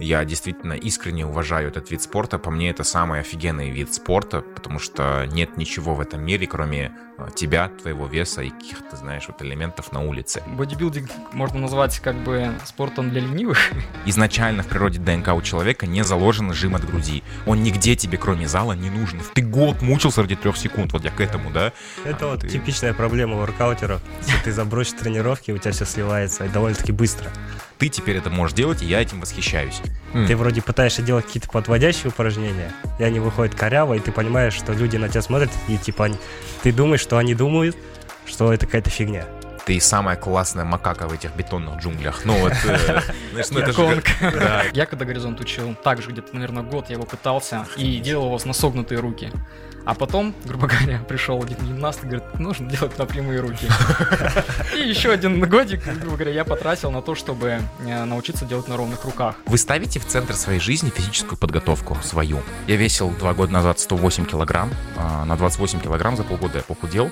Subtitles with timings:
[0.00, 2.38] Я действительно искренне уважаю этот вид спорта.
[2.38, 6.92] По мне это самый офигенный вид спорта, потому что нет ничего в этом мире, кроме
[7.18, 10.40] э, тебя, твоего веса и каких-то, знаешь, вот элементов на улице.
[10.46, 13.58] Бодибилдинг можно назвать как бы спортом для ленивых.
[14.06, 17.24] Изначально в природе ДНК у человека не заложен жим от груди.
[17.44, 19.20] Он нигде тебе, кроме зала, не нужен.
[19.34, 21.72] Ты год мучился ради трех секунд, вот я к этому, да?
[22.04, 24.00] Это А вот ты- типичная проблема воркаутеров.
[24.24, 27.32] Если ты забросишь тренировки, у тебя все сливается и довольно-таки быстро.
[27.78, 29.80] Ты теперь это можешь делать, и я этим восхищаюсь.
[30.26, 34.72] Ты вроде пытаешься делать какие-то подводящие упражнения, и они выходят коряво, и ты понимаешь, что
[34.72, 36.16] люди на тебя смотрят, и типа они-
[36.62, 37.76] ты думаешь, что они думают,
[38.26, 39.26] что это какая-то фигня.
[39.68, 42.22] Ты самая классная макака в этих бетонных джунглях.
[42.24, 44.02] Ну вот, э, знаешь, ну это же...
[44.72, 48.54] Я когда горизонт учил, также где-то, наверное, год я его пытался и делал его на
[48.54, 49.30] согнутые руки.
[49.84, 53.68] А потом, грубо говоря, пришел один гимнаст и говорит, нужно делать на прямые руки.
[54.74, 58.78] И еще один годик, грубо говоря, я потратил на то, чтобы э, научиться делать на
[58.78, 59.34] ровных руках.
[59.44, 62.40] Вы ставите в центр своей жизни физическую подготовку свою.
[62.66, 64.70] Я весил два года назад 108 килограмм.
[64.96, 67.10] а, На 28 килограмм за полгода я похудел.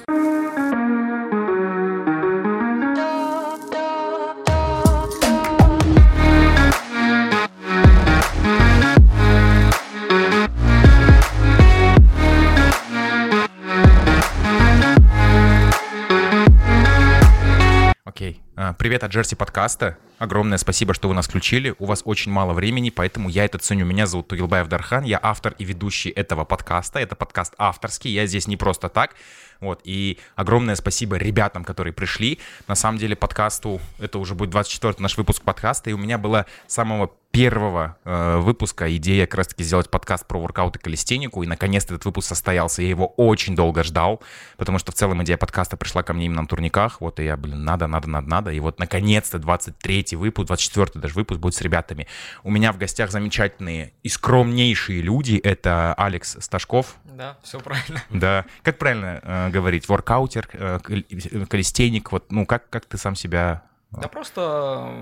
[18.17, 18.41] Окей.
[18.57, 19.99] А, Привет от Джерси подкаста.
[20.19, 21.75] Огромное спасибо, что вы нас включили.
[21.79, 23.85] У вас очень мало времени, поэтому я это ценю.
[23.85, 26.99] Меня зовут Тугилбаев Дархан, я автор и ведущий этого подкаста.
[26.99, 29.17] Это подкаст авторский, я здесь не просто так.
[29.61, 32.39] Вот, и огромное спасибо ребятам, которые пришли.
[32.69, 36.47] На самом деле подкасту, это уже будет 24 наш выпуск подкаста, и у меня была
[36.67, 41.47] с самого первого э, выпуска идея как раз-таки сделать подкаст про воркаут и калистенику, и
[41.47, 42.81] наконец-то этот выпуск состоялся.
[42.81, 44.23] Я его очень долго ждал,
[44.57, 47.37] потому что в целом идея подкаста пришла ко мне именно на турниках, вот, и я,
[47.37, 51.61] блин, надо, надо, надо, надо, и вот наконец-то 23 выпуск, 24 даже выпуск будет с
[51.61, 52.07] ребятами.
[52.43, 58.03] У меня в гостях замечательные и скромнейшие люди, это Алекс Сташков, Да, все правильно.
[58.09, 63.15] да, как правильно э, говорить, воркаутер, э, кал- калистеник, вот, ну, как, как ты сам
[63.17, 64.41] себя Да просто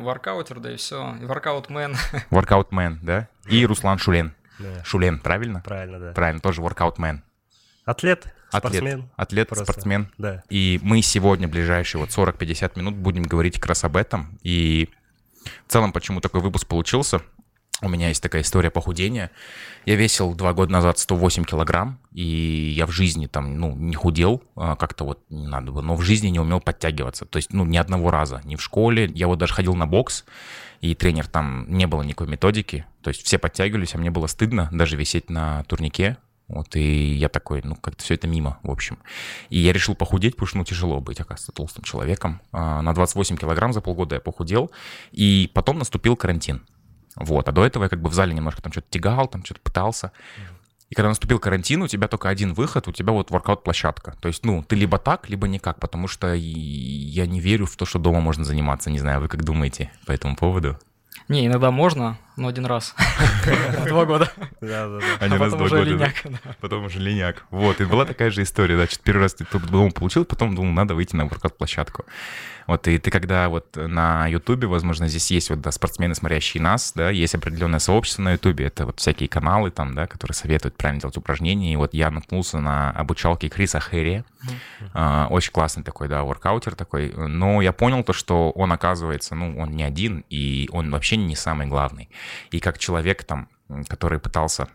[0.03, 1.17] воркаутер, да и все.
[1.21, 1.97] И воркаутмен.
[2.31, 3.29] Воркаутмен, да?
[3.47, 4.35] И Руслан Шулен.
[4.59, 5.61] Да, Шулен, правильно?
[5.65, 6.13] правильно, да.
[6.13, 7.23] Правильно, тоже воркаутмен.
[7.85, 9.11] Атлет, Атлет, спортсмен.
[9.17, 9.65] атлет, просто.
[9.65, 10.09] спортсмен.
[10.17, 10.43] Да.
[10.49, 14.39] И мы сегодня, ближайшие вот 40-50 минут, будем говорить как раз об этом.
[14.43, 14.89] И
[15.67, 17.21] в целом, почему такой выпуск получился,
[17.83, 19.31] у меня есть такая история похудения.
[19.85, 24.43] Я весил два года назад 108 килограмм, и я в жизни там, ну, не худел,
[24.57, 27.25] а, как-то вот не надо было, но в жизни не умел подтягиваться.
[27.27, 29.11] То есть, ну, ни одного раза, ни в школе.
[29.15, 30.25] Я вот даже ходил на бокс,
[30.81, 32.87] и тренер там не было никакой методики.
[33.03, 36.17] То есть все подтягивались, а мне было стыдно даже висеть на турнике.
[36.47, 38.99] Вот, и я такой, ну, как-то все это мимо, в общем.
[39.49, 42.43] И я решил похудеть, потому что, ну, тяжело быть, оказывается, толстым человеком.
[42.53, 44.71] А, На 28 килограмм за полгода я похудел,
[45.11, 46.63] и потом наступил карантин.
[47.17, 49.61] Вот, а до этого я как бы в зале немножко там что-то тягал, там что-то
[49.61, 50.13] пытался.
[50.91, 54.17] И когда наступил карантин, у тебя только один выход, у тебя вот воркаут-площадка.
[54.21, 57.87] То есть, ну, ты либо так, либо никак, потому что я не верю в то,
[57.87, 58.91] что дома можно заниматься.
[58.91, 60.79] Не знаю, вы как думаете по этому поводу?
[61.29, 62.95] Не, иногда можно, но один раз.
[63.87, 64.31] Два года.
[64.61, 65.27] Да, да, да.
[65.27, 66.15] А потом уже линяк.
[66.25, 66.39] да.
[66.61, 67.45] Потом уже линяк.
[67.51, 70.55] Вот, и была такая же история, да, что-то первый раз ты тут дома получил, потом
[70.55, 72.05] думал, надо выйти на воркаут-площадку.
[72.67, 76.93] Вот, и ты когда вот на Ютубе, возможно, здесь есть вот, да, спортсмены, смотрящие нас,
[76.95, 81.03] да, есть определенное сообщество на Ютубе, это вот всякие каналы там, да, которые советуют правильно
[81.03, 84.25] делать упражнения, и вот я наткнулся на обучалки Криса Хэри,
[84.93, 89.59] А, очень классный такой, да, воркаутер такой, но я понял то, что он оказывается, ну,
[89.59, 92.09] он не один, и он вообще не самый главный.
[92.51, 93.49] И как человек там,
[93.89, 94.69] который пытался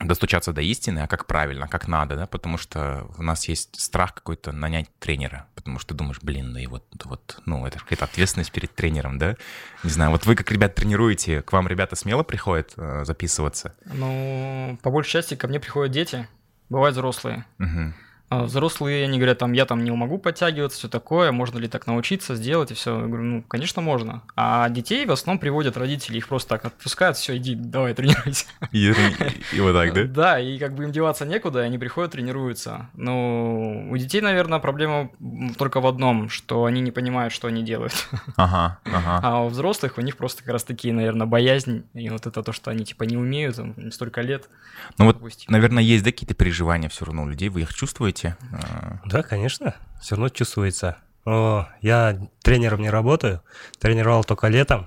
[0.00, 4.14] достучаться до истины, а как правильно, как надо, да, потому что у нас есть страх
[4.14, 8.52] какой-то нанять тренера, потому что думаешь, блин, ну и вот, вот, ну, это какая-то ответственность
[8.52, 9.36] перед тренером, да,
[9.82, 13.74] не знаю, вот вы как ребят тренируете, к вам ребята смело приходят э, записываться?
[13.86, 16.28] Ну, по большей части ко мне приходят дети,
[16.68, 17.44] бывают взрослые.
[17.58, 17.94] Мгм.
[18.30, 21.86] А взрослые, они говорят, там, я там не могу подтягиваться, все такое, можно ли так
[21.86, 23.00] научиться, сделать, и все.
[23.00, 24.22] Я говорю, ну, конечно, можно.
[24.36, 28.44] А детей в основном приводят родители, их просто так отпускают, все, иди, давай, тренируйся.
[28.70, 28.92] И,
[29.52, 30.04] и вот так, да?
[30.04, 32.90] Да, и как бы им деваться некуда, и они приходят, тренируются.
[32.94, 35.10] Но у детей, наверное, проблема
[35.56, 37.94] только в одном, что они не понимают, что они делают.
[38.36, 39.20] Ага, ага.
[39.22, 42.52] А у взрослых у них просто как раз такие, наверное, боязнь, и вот это то,
[42.52, 43.58] что они типа не умеют,
[43.92, 44.48] столько лет.
[44.96, 45.50] Ну вот, допустим.
[45.50, 48.17] наверное, есть, да, какие-то переживания все равно у людей, вы их чувствуете?
[48.24, 50.96] А, Да, конечно, все равно чувствуется.
[51.24, 53.42] О, я тренером не работаю,
[53.78, 54.86] тренировал только летом.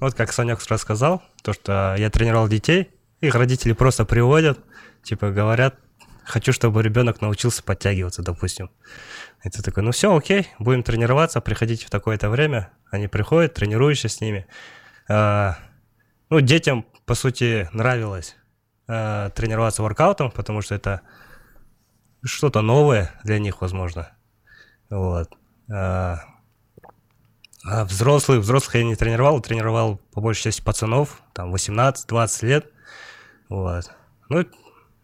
[0.00, 2.90] Вот как Санек рассказал, то, что я тренировал детей,
[3.20, 4.58] их родители просто приводят,
[5.02, 5.76] типа говорят,
[6.24, 8.70] хочу, чтобы ребенок научился подтягиваться, допустим.
[9.44, 12.70] И ты такой, ну все, окей, будем тренироваться, приходите в такое-то время.
[12.90, 14.46] Они приходят, тренируешься с ними.
[15.08, 15.56] А,
[16.28, 18.36] Ну, детям, по сути, нравилось
[18.88, 21.02] э, тренироваться воркаутом, потому что это
[22.26, 24.10] что-то новое для них, возможно.
[24.90, 25.30] Вот.
[25.72, 26.18] А,
[27.64, 32.72] а взрослых, взрослых я не тренировал, тренировал по большей части пацанов, там 18-20 лет.
[33.48, 33.90] Вот.
[34.28, 34.44] Ну,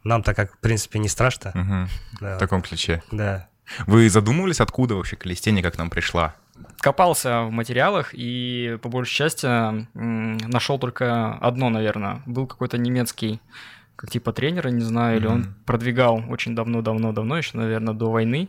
[0.04, 1.52] нам так как, в принципе, не страшно.
[1.54, 1.88] Мгм.
[2.20, 2.36] Да.
[2.36, 3.02] В таком ключе.
[3.10, 3.48] Да.
[3.86, 6.34] Вы задумывались, откуда вообще калистения, как нам пришла?
[6.78, 9.46] Копался в материалах и по большей части
[9.96, 12.22] нашел только одно, наверное.
[12.26, 13.40] Был какой-то немецкий
[14.08, 18.48] типа тренера, не знаю, или он продвигал очень давно-давно-давно, еще, наверное, до войны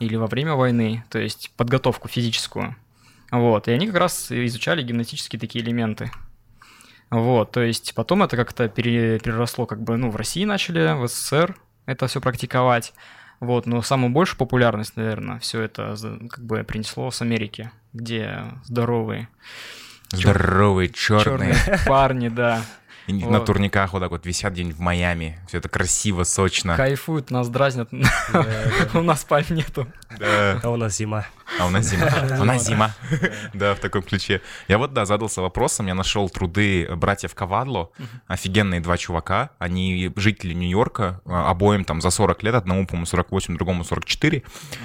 [0.00, 2.76] или во время войны, то есть подготовку физическую.
[3.30, 6.10] Вот, и они как раз изучали гимнастические такие элементы.
[7.10, 11.06] Вот, то есть потом это как-то пере- переросло, как бы, ну, в России начали, в
[11.08, 11.56] СССР
[11.86, 12.92] это все практиковать.
[13.40, 15.96] Вот, но самую большую популярность, наверное, все это
[16.28, 19.28] как бы принесло с Америки, где здоровые
[20.10, 21.54] Здоровые, черные.
[21.54, 22.62] черные парни, да,
[23.08, 23.46] И На Вот.
[23.46, 25.40] турниках вот так вот висят где-нибудь в Майами.
[25.48, 26.76] Все это красиво, сочно.
[26.76, 27.88] кайфуют, нас дразнят,
[28.94, 29.86] у нас пальм нету.
[30.20, 31.26] А у нас зима.
[31.58, 32.06] А у нас зима.
[32.06, 32.94] А у нас зима.
[33.54, 34.42] Да, в таком ключе.
[34.68, 35.86] Я вот, да, задался вопросом.
[35.86, 37.90] Я нашел труды братьев Кавадло.
[38.26, 39.50] Офигенные два чувака.
[39.58, 41.20] Они жители Нью-Йорка.
[41.24, 42.54] а, Обоим там за 40 лет.
[42.54, 44.42] Одному, по-моему, 48, другому 44.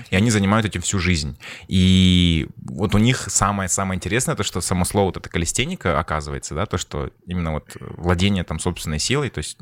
[0.09, 1.37] И они занимают этим всю жизнь.
[1.67, 6.65] И вот у них самое-самое интересное, то, что само слово вот это калистеника, оказывается, да,
[6.65, 7.75] то, что именно вот
[8.13, 9.57] владение там собственной силой, то есть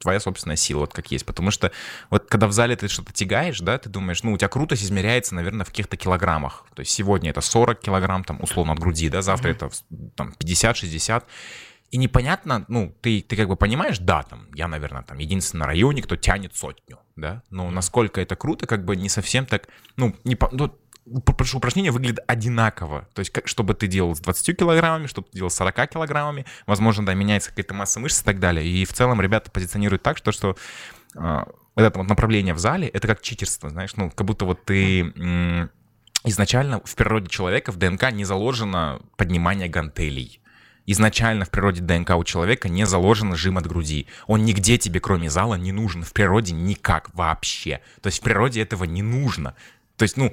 [0.00, 1.26] твоя собственная сила, вот как есть.
[1.26, 1.72] Потому что
[2.08, 5.34] вот когда в зале ты что-то тягаешь, да, ты думаешь, ну, у тебя крутость измеряется,
[5.34, 6.64] наверное, в каких-то килограммах.
[6.74, 9.70] То есть сегодня это 40 килограмм, там, условно, от груди, да, завтра это
[10.14, 11.24] там 50-60.
[11.90, 15.66] И непонятно, ну, ты, ты как бы понимаешь, да, там, я, наверное, там, единственный на
[15.66, 20.14] районе, кто тянет сотню, да, но насколько это круто, как бы не совсем так, ну,
[20.24, 20.76] не, ну,
[21.24, 23.08] потому что упражнение выглядит одинаково.
[23.14, 25.90] То есть, как, что ты делал с 20 килограммами, что бы ты делал с 40
[25.90, 28.66] килограммами, возможно, да, меняется какая-то масса мышц и так далее.
[28.66, 30.56] И в целом ребята позиционируют так, что, что
[31.16, 34.64] а, вот это вот направление в зале, это как читерство, знаешь, ну, как будто вот
[34.64, 35.70] ты м,
[36.24, 40.40] изначально в природе человека, в ДНК не заложено поднимание гантелей.
[40.88, 44.06] Изначально в природе ДНК у человека не заложен жим от груди.
[44.28, 46.04] Он нигде тебе, кроме зала, не нужен.
[46.04, 47.80] В природе никак вообще.
[48.02, 49.56] То есть в природе этого не нужно.
[49.96, 50.32] То есть, ну,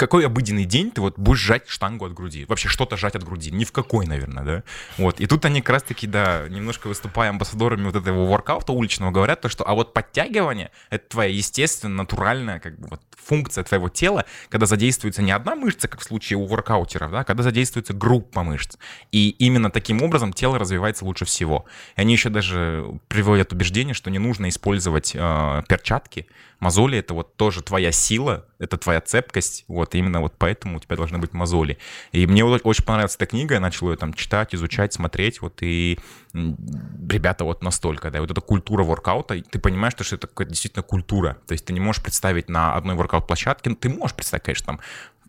[0.00, 2.46] какой обыденный день ты вот будешь жать штангу от груди?
[2.46, 3.50] Вообще что-то жать от груди?
[3.50, 4.62] Ни в какой, наверное, да?
[4.96, 5.20] Вот.
[5.20, 9.50] И тут они как раз-таки, да, немножко выступая амбассадорами вот этого воркаута уличного, говорят то,
[9.50, 14.64] что а вот подтягивание— это твоя естественная, натуральная как бы вот функция твоего тела, когда
[14.64, 18.78] задействуется не одна мышца, как в случае у воркаутеров, да, когда задействуется группа мышц.
[19.12, 21.66] И именно таким образом тело развивается лучше всего.
[21.96, 26.26] И они еще даже приводят убеждение, что не нужно использовать э, перчатки,
[26.60, 30.96] Мозоли— это вот тоже твоя сила, это твоя цепкость, вот, именно вот поэтому у тебя
[30.96, 31.78] должны быть мозоли.
[32.12, 35.98] И мне очень понравилась эта книга, я начал ее там читать, изучать, смотреть, вот, и
[36.32, 41.52] ребята вот настолько, да, вот эта культура воркаута, ты понимаешь, что это действительно культура, то
[41.52, 44.80] есть ты не можешь представить на одной воркаут-площадке, ну, ты можешь представить, конечно, там,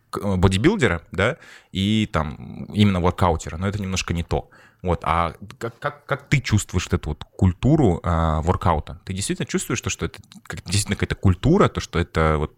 [0.10, 1.38] к- бодибилдера, да,
[1.72, 4.50] и там именно воркаутера, но это немножко не то.
[4.82, 9.00] Вот, а как, как, как ты чувствуешь эту вот культуру а, воркаута?
[9.06, 12.56] Ты действительно чувствуешь, то, что это как, действительно какая-то культура, то, что это вот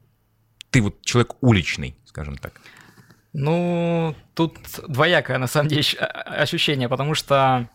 [0.74, 2.54] ты вот человек уличный, скажем так.
[3.32, 7.70] Ну, тут двоякое, на самом деле, а- ощущение, потому что,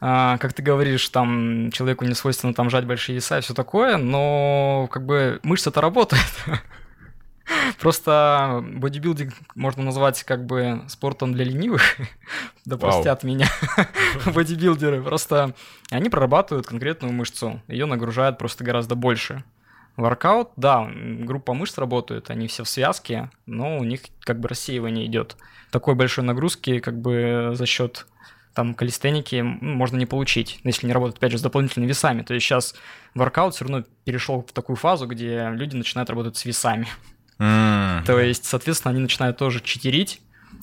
[0.00, 3.96] а, как ты говоришь, там человеку не свойственно там жать большие веса и все такое,
[3.96, 6.26] но как бы мышца-то работает.
[7.80, 11.96] Просто бодибилдинг можно назвать как бы спортом для ленивых,
[12.66, 13.48] да простят меня
[14.34, 15.02] бодибилдеры.
[15.02, 15.54] Просто
[15.90, 19.42] они прорабатывают конкретную мышцу, ее нагружают просто гораздо больше.
[19.96, 25.06] Воркаут, да, группа мышц работает, они все в связке, но у них как бы рассеивание
[25.06, 25.36] идет.
[25.70, 28.06] Такой большой нагрузки как бы за счет
[28.54, 32.22] там калистеники можно не получить, если не работать, опять же, с дополнительными весами.
[32.22, 32.74] То есть сейчас
[33.14, 36.86] воркаут все равно перешел в такую фазу, где люди начинают работать с весами.
[37.38, 40.22] М, То есть, соответственно, они начинают тоже читерить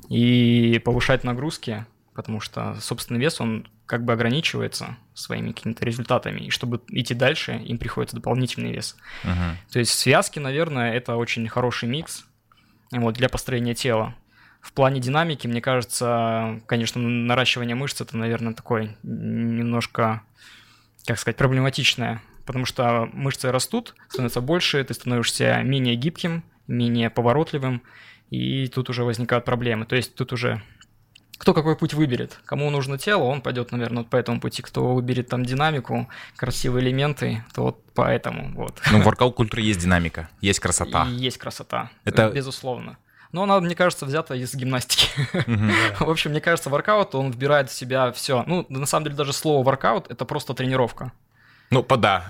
[0.10, 6.42] и повышать нагрузки, потому что собственный вес, он как бы ограничивается своими какими-то результатами.
[6.42, 8.96] И чтобы идти дальше, им приходится дополнительный вес.
[9.24, 9.58] мгм.
[9.72, 12.26] То есть связки, наверное, это очень хороший микс
[12.92, 14.16] вот, для построения тела.
[14.62, 20.22] В плане динамики, мне кажется, конечно, наращивание мышц это, наверное, такое немножко,
[21.06, 27.82] как сказать, проблематичное, потому что мышцы растут, становятся больше, ты становишься менее гибким, менее поворотливым,
[28.30, 29.86] и тут уже возникают проблемы.
[29.86, 30.62] То есть тут уже
[31.44, 32.40] кто какой путь выберет.
[32.46, 34.62] Кому нужно тело, он пойдет, наверное, вот по этому пути.
[34.62, 36.08] Кто выберет там динамику,
[36.38, 38.54] красивые элементы, то вот по этому.
[38.56, 38.82] Вот.
[38.90, 41.06] Ну, в воркаут культуре есть динамика, есть красота.
[41.06, 42.98] И есть красота, Это- безусловно.
[43.34, 45.10] Но она, мне кажется, взята из гимнастики.
[46.00, 48.46] В общем, мне кажется, воркаут, он вбирает в себя все.
[48.48, 51.12] Ну, на самом деле, даже слово воркаут— это просто тренировка.
[51.70, 52.26] Ну, пода.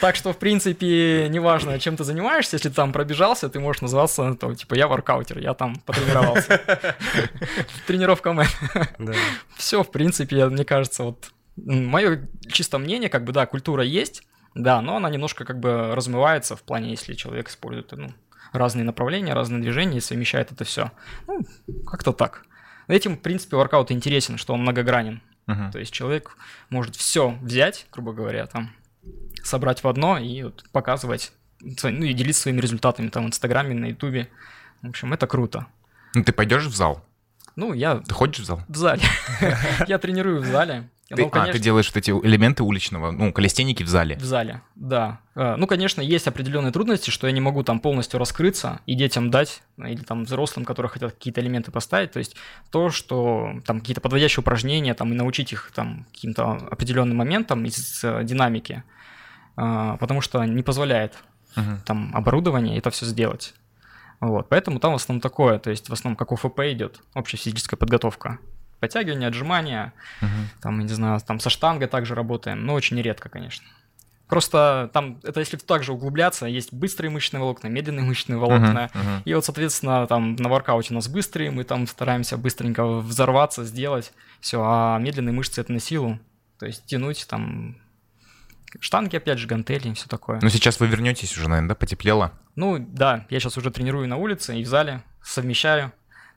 [0.00, 4.34] Так что, в принципе, неважно, чем ты занимаешься, если ты там пробежался, ты можешь называться,
[4.34, 6.60] то, типа, я воркаутер, я там потренировался.
[7.86, 8.46] Тренировка мэн.
[8.98, 9.12] Да.
[9.56, 14.22] Все, в принципе, мне кажется, вот мое чисто мнение, как бы, да, культура есть,
[14.54, 18.08] да, но она немножко как бы размывается в плане, если человек использует ну,
[18.52, 20.90] разные направления, разные движения и совмещает это все.
[21.26, 21.40] Ну,
[21.86, 22.44] как-то так.
[22.88, 25.22] Этим, в принципе, воркаут интересен, что он многогранен.
[25.46, 25.72] Мгм.
[25.72, 26.36] То есть человек
[26.70, 28.70] может все взять, грубо говоря, там,
[29.42, 33.86] собрать в одно и вот показывать, ну и делиться своими результатами там в Инстаграме, на
[33.86, 34.28] Ютубе.
[34.82, 35.66] В общем, это круто.
[36.14, 37.04] Ну, ты пойдешь в зал?
[37.56, 38.62] Ну, я Ты ходишь в зал?
[38.68, 39.02] в зале.
[39.86, 40.88] Я тренирую в зале.
[41.14, 44.16] Ты- Ну, а, конечно, ты делаешь вот эти элементы уличного, ну, колестеники в зале.
[44.16, 45.20] В зале, да.
[45.34, 49.30] Э, Ну, конечно, есть определенные трудности, что я не могу там полностью раскрыться и детям
[49.30, 52.12] дать, ну, или там взрослым, которые хотят какие-то элементы поставить.
[52.12, 52.36] То есть
[52.70, 58.02] то, что там какие-то подводящие упражнения, там, и научить их там каким-то определенным моментам из
[58.04, 58.82] э, динамики,
[59.56, 61.14] э, потому что не позволяет
[61.56, 61.80] Мгм.
[61.84, 63.54] там оборудование это все сделать.
[64.20, 67.76] Вот, поэтому там в основном такое, то есть в основном как ОФП идет, общая физическая
[67.76, 68.38] подготовка.
[68.82, 70.48] Подтягивания, отжимания, Мгм.
[70.60, 73.64] там, я не знаю, там со штангой также работаем, но очень редко, конечно.
[74.26, 78.90] Просто там, это если также углубляться, есть быстрые мышечные волокна, медленные мышечные волокна.
[78.92, 79.22] Мгм, мгм.
[79.24, 84.12] И вот, соответственно, там на воркауте у нас быстрые, мы там стараемся быстренько взорваться, сделать.
[84.40, 86.18] Все, а медленные мышцы это на силу.
[86.58, 87.76] То есть тянуть там
[88.80, 90.40] штанги, опять же, гантели и все такое.
[90.42, 91.74] Ну, сейчас вы вернетесь уже, наверное, да?
[91.76, 92.32] Потеплело?
[92.56, 95.92] Ну да, я сейчас уже тренирую на улице и в зале, совмещаю.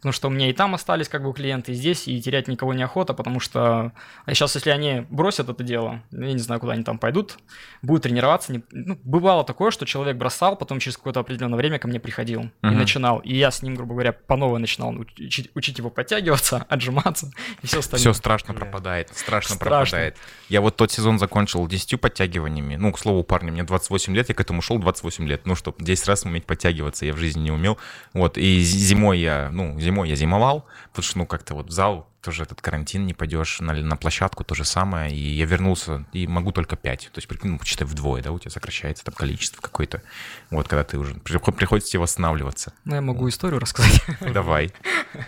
[0.05, 2.75] Потому что у меня и там остались как бы клиенты, и здесь, и терять никого
[2.75, 3.91] неохота, потому что
[4.25, 7.39] а сейчас, если они бросят это дело, я не знаю, куда они там пойдут,
[7.81, 8.53] будут тренироваться.
[8.53, 12.41] не- ну, бывало такое, что человек бросал, потом через какое-то определенное время ко мне приходил
[12.61, 12.77] и Мгм.
[12.77, 13.17] начинал.
[13.21, 17.31] И я с ним, грубо говоря, по новой начинал учить, учить его подтягиваться, отжиматься
[17.63, 18.01] и все остальное.
[18.01, 18.59] Все страшно Да.
[18.59, 19.79] пропадает, страшно, Страшно.
[19.79, 20.17] пропадает.
[20.49, 22.75] Я вот тот сезон закончил 10 подтягиваниями.
[22.75, 25.47] Ну, к слову, парни, мне 28 лет, я к этому шел 28 лет.
[25.47, 27.79] Ну, чтобы 10 раз уметь подтягиваться, я в жизни не умел.
[28.13, 32.09] Вот, и зимой я, ну, зимой я зимовал, потому что, ну, как-то вот в зал
[32.21, 36.25] тоже этот карантин не пойдешь, на, на площадку то же самое, и я вернулся, и
[36.25, 37.09] могу только 5.
[37.13, 40.01] То есть, прикинь, ну, почитай вдвое, да, у тебя сокращается там количество какое-то.
[40.49, 42.73] Вот, когда ты уже, приход- приходится тебе восстанавливаться.
[42.83, 44.01] Ну, я могу историю рассказать.
[44.33, 44.71] Давай,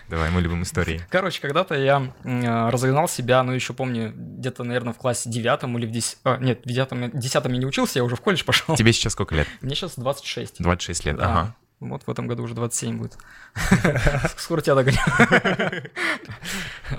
[0.10, 1.00] давай, мы любим истории.
[1.12, 5.86] Короче, когда-то я э, разогнал себя, ну, еще помню, где-то, наверное, в классе девятом или
[5.86, 6.42] в десятом...
[6.44, 8.76] нет, в девятом, десятом я не учился, я уже в колледж пошел.
[8.76, 9.48] Тебе сейчас сколько лет?
[9.62, 10.62] Мне сейчас 26.
[10.64, 11.26] 26 лет, Да.
[11.30, 11.56] ага.
[11.80, 13.18] Вот в этом году уже 27 будет.
[14.38, 14.98] Скоро тебя догоню.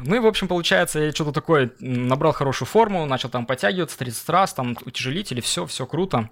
[0.05, 4.29] Ну и, в общем, получается, я что-то такое набрал хорошую форму, начал там подтягиваться 30
[4.29, 6.31] раз, там утяжелители, все, все круто.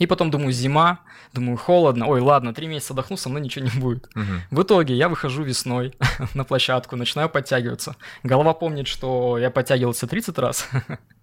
[0.00, 1.00] И потом думаю, зима,
[1.34, 2.06] думаю, холодно.
[2.06, 4.08] Ой, ладно, три месяца отдохну, со мной ничего не будет.
[4.14, 4.42] Мгм.
[4.50, 5.94] В итоге я выхожу весной
[6.34, 7.96] на площадку, начинаю подтягиваться.
[8.22, 10.68] Голова помнит, что я подтягивался 30 раз.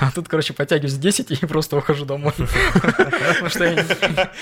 [0.00, 2.32] А тут, короче, подтягиваюсь 10 и просто ухожу домой.
[2.36, 4.32] Потому что я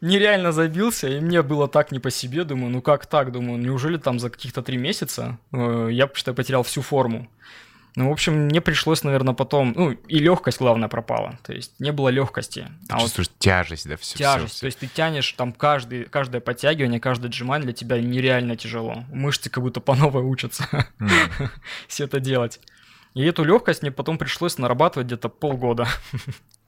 [0.00, 2.44] нереально забился, и мне было так не по себе.
[2.44, 3.32] Думаю, ну как так?
[3.32, 7.28] Думаю, неужели там за каких-то три месяца э, я, считай, потерял всю форму?
[7.94, 9.74] Ну, в общем, мне пришлось, наверное, потом...
[9.76, 11.38] Ну, и легкость, главное, пропала.
[11.42, 12.66] То есть не было легкости.
[12.88, 14.16] Ты А вот чувствуешь тяжесть, да, все.
[14.16, 14.60] тяжесть.
[14.60, 19.04] То есть ты тянешь там каждый, каждое подтягивание, каждое отжимание для тебя нереально тяжело.
[19.12, 20.86] Мышцы как будто по новой учатся
[21.86, 22.60] все это делать.
[23.14, 25.86] И эту легкость мне потом пришлось нарабатывать где-то полгода.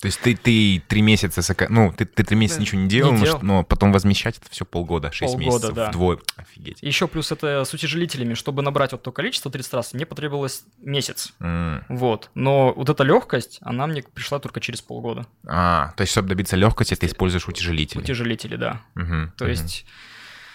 [0.00, 3.12] То есть ты, ты три месяца, сока- ну, ты, ты три месяца ничего не делал,
[3.12, 3.38] не но, делал.
[3.38, 5.88] что- но потом возмещать это все полгода, шесть Полгода, месяцев, да.
[5.88, 6.18] вдвое.
[6.36, 6.82] Офигеть.
[6.82, 8.34] Еще плюс это с утяжелителями.
[8.34, 11.32] Чтобы набрать вот то количество 30 раз, мне потребовалось месяц.
[11.40, 11.82] М.
[11.88, 12.28] Вот.
[12.34, 15.26] Но вот эта легкость, она мне пришла только через полгода.
[15.46, 18.00] А, то есть, чтобы добиться легкости, ты используешь утяжелители.
[18.00, 18.82] Утяжелители, да.
[18.94, 19.50] Мгм, То мгм.
[19.52, 19.86] есть,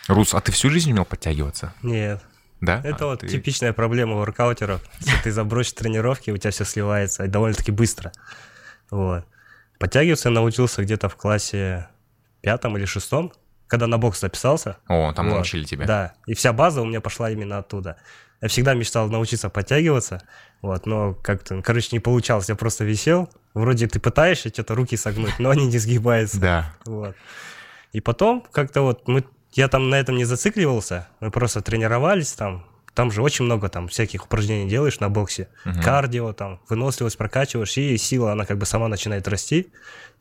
[0.08, 1.74] Рус, а ты всю жизнь умел подтягиваться?
[1.82, 2.24] Нет.
[2.62, 2.82] Да?
[2.84, 4.82] Это А вот ты- типичная проблема воркаутеров.
[5.00, 8.12] Если ты забросишь тренировки, у тебя все сливается, и довольно-таки быстро.
[8.92, 9.26] Вот.
[9.80, 11.88] Подтягиваться я научился где-то в классе
[12.42, 13.32] пятом или шестом,
[13.68, 14.78] когда на бокс записался.
[14.88, 15.36] О, там Вот.
[15.36, 15.86] научили тебя.
[15.86, 17.98] Да, и вся база у меня пошла именно оттуда.
[18.42, 20.22] Я всегда мечтал научиться подтягиваться,
[20.62, 22.48] вот, но как-то, ну, короче, не получалось.
[22.50, 26.40] Я просто висел, вроде ты пытаешься что-то руки согнуть, но они не сгибаются.
[26.40, 26.74] Да.
[26.86, 27.16] Вот.
[27.92, 32.66] И потом как-то вот мы, я там на этом не зацикливался, мы просто тренировались там.
[32.96, 35.48] Там же очень много там всяких упражнений делаешь на боксе.
[35.64, 35.82] Мгм.
[35.82, 39.72] Кардио, там, выносливость прокачиваешь, и сила, она как бы сама начинает расти.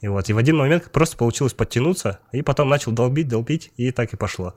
[0.00, 3.90] И вот, и в один момент просто получилось подтянуться, и потом начал долбить, долбить, и
[3.90, 4.54] так и пошло.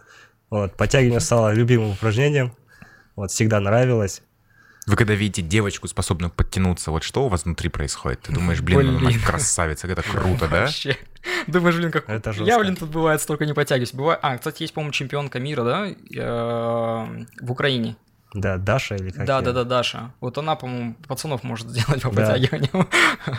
[0.52, 2.54] Вот, подтягивание стало любимым упражнением,
[3.16, 4.22] вот, всегда нравилось.
[4.88, 8.22] Вы когда видите девочку, способную подтянуться, вот что у вас внутри происходит?
[8.22, 9.22] Ты думаешь, блин, она Блин.
[9.22, 10.62] красавица, это круто, да?
[10.62, 10.98] Вообще.
[11.46, 12.10] Думаешь, блин, как...
[12.10, 12.60] Это Я, жестко.
[12.60, 13.94] блин, тут бывает столько не подтягиваюсь.
[13.94, 14.20] Бывает...
[14.24, 17.96] А, кстати, есть, по-моему, чемпионка мира, да, э, в Украине.
[18.34, 19.46] Да, Даша или как Да, её?
[19.46, 20.14] да, да, Даша.
[20.20, 22.28] Вот она, по-моему, пацанов может сделать по Да.
[22.34, 22.88] подтягиванию.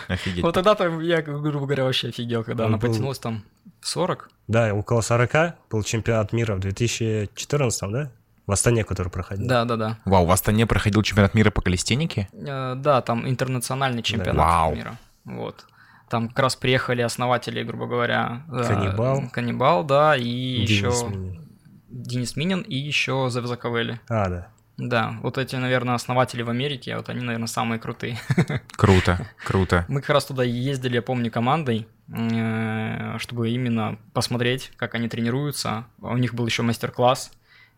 [0.07, 0.43] Офигеть.
[0.43, 3.43] Вот тогда-то я, грубо говоря, вообще офигел, когда Он она был- подтянулась там
[3.81, 4.29] в 40.
[4.47, 8.11] Да, около 40 был чемпионат мира в 2014, да?
[8.45, 9.47] В Астане, который проходил.
[9.47, 9.97] Да, да, да.
[10.05, 12.27] Вау, в Астане проходил чемпионат мира по калистенике?
[12.33, 14.75] Э, Да, там интернациональный чемпионат Вау.
[14.75, 14.97] мира.
[15.23, 15.65] Вот.
[16.09, 18.43] Там как раз приехали основатели, грубо говоря.
[18.51, 19.23] э, Каннибал.
[19.31, 21.47] Каннибал, да, и Денис еще Минин.
[21.89, 23.99] Денис Минин и еще Завзаковели.
[24.09, 24.47] А, да.
[24.77, 28.17] Да, вот эти, наверное, основатели в Америке, вот они, наверное, самые крутые.
[28.75, 29.85] Круто, круто.
[29.87, 35.85] Мы как раз туда ездили, я помню, командой, э, чтобы именно посмотреть, как они тренируются.
[36.01, 37.31] У них был еще мастер-класс.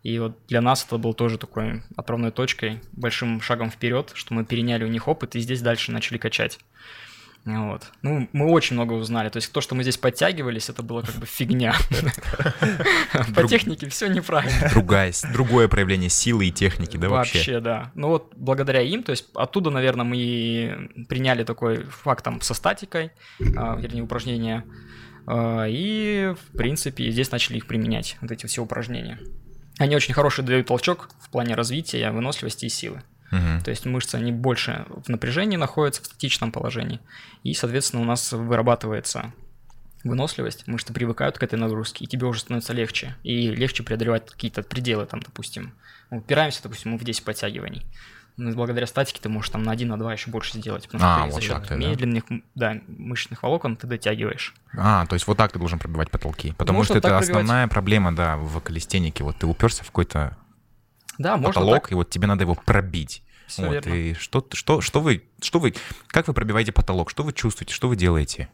[0.05, 4.45] И вот для нас это был тоже такой отправной точкой, большим шагом вперед, что мы
[4.45, 6.59] переняли у них опыт и здесь дальше начали качать.
[7.43, 7.91] Вот.
[8.03, 9.29] Ну, мы очень много узнали.
[9.29, 11.73] То есть то, что мы здесь подтягивались, это было как бы фигня.
[13.35, 14.69] По технике все неправильно.
[14.69, 17.39] Другая, другое проявление силы и техники, да, вообще?
[17.39, 17.91] Вообще, да.
[17.95, 23.11] Ну вот благодаря им, то есть оттуда, наверное, мы приняли такой факт там со статикой,
[23.57, 24.65] а, вернее, упражнения.
[25.25, 29.17] А, И, в принципе, здесь начали их применять, вот эти все упражнения.
[29.77, 33.03] Они очень хороший дают толчок в плане развития, выносливости и силы.
[33.31, 33.61] Мгм.
[33.61, 37.01] То есть мышцы, они больше в напряжении находятся, в статичном положении.
[37.43, 39.33] И, соответственно, у нас вырабатывается
[40.03, 43.15] выносливость, мышцы привыкают к этой нагрузке, и тебе уже становится легче.
[43.23, 45.73] И легче преодолевать какие-то пределы, там, допустим.
[46.11, 47.83] Мы упираемся, допустим, мы в 10 подтягиваний.
[48.37, 50.85] Ну, благодаря статике ты можешь там на 1, на 2 еще больше сделать.
[50.89, 51.75] Потому А, что ты вот за счет да.
[51.75, 54.53] медленных м, да, мышечных волокон ты дотягиваешь.
[54.77, 56.51] А, то есть вот так ты должен пробивать потолки.
[56.57, 57.29] Потому Можно что это пробивать.
[57.29, 59.23] основная проблема, да, в калистенике.
[59.23, 60.35] Вот ты уперся в какой-то
[61.17, 61.91] Да, потолок, так.
[61.93, 63.23] и вот тебе надо его пробить.
[63.47, 63.93] Всё вот, верно.
[63.93, 65.73] и что, что, что вы, что вы,
[66.07, 68.49] как вы пробиваете потолок, что вы чувствуете, что вы делаете?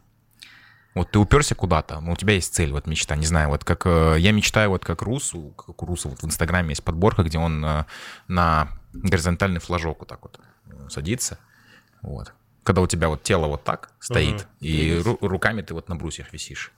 [0.94, 3.86] Вот ты уперся куда-то, ну, у тебя есть цель, вот мечта, не знаю, вот как
[3.86, 7.38] э, я мечтаю, вот как Русу, как у Руса вот в Инстаграме есть подборка, где
[7.38, 7.84] он э,
[8.28, 11.38] на горизонтальный флажок вот так вот э, садится,
[12.02, 12.32] вот.
[12.64, 14.46] Когда у тебя вот тело вот так стоит, Мгм.
[14.60, 16.70] и ру- руками ты вот на брусьях висишь.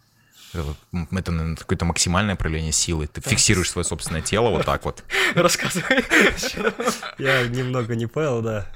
[0.52, 3.06] Это наверное, какое-то максимальное проявление силы.
[3.08, 5.02] Ты фиксируешь свое собственное тело вот так вот.
[5.34, 6.04] Рассказывай.
[7.18, 8.66] Я немного не понял, да.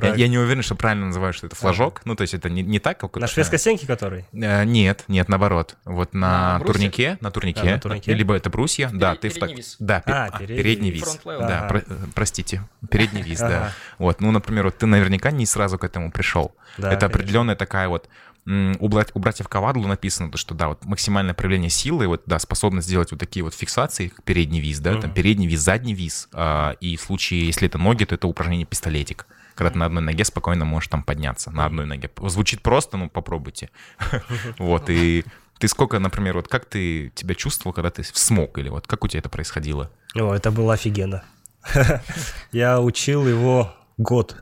[0.00, 2.02] Я, я не уверен, что правильно называют, что это флажок.
[2.04, 3.16] Ну, то есть это не, не так, как...
[3.16, 4.24] На шведской стенке который?
[4.32, 5.76] Э, Нет, нет, наоборот.
[5.84, 8.12] Вот на, На турнике, на турнике, А, на турнике?
[8.14, 9.76] либо это брусья, да, ты в так- вис.
[9.78, 11.18] да, пе- А, а, передний передний вис.
[11.24, 11.68] да, Ага.
[11.68, 13.46] про- простите, передний вис, да.
[13.46, 13.72] Ага.
[13.98, 16.54] Вот, ну, например, вот ты наверняка не сразу к этому пришел.
[16.78, 17.06] Да, это конечно.
[17.06, 18.08] определенная такая вот
[18.46, 22.38] у, бра- у братьев Кавадлу написано, то, что да, вот максимальное проявление силы, вот да,
[22.38, 25.14] способность сделать вот такие вот фиксации, передний виз, да, там Мгм.
[25.14, 29.24] передний виз, задний виз, а, и в случае, если это ноги, то это упражнение пистолетик,
[29.54, 32.10] когда ты на одной ноге спокойно можешь там подняться, на одной ноге.
[32.22, 33.70] Звучит просто, ну попробуйте.
[34.58, 35.24] Вот, и
[35.58, 39.08] ты сколько, например, вот как ты тебя чувствовал, когда ты смог, или вот как у
[39.08, 39.90] тебя это происходило?
[40.14, 41.24] О, это было офигенно.
[42.52, 44.36] Я учил его год.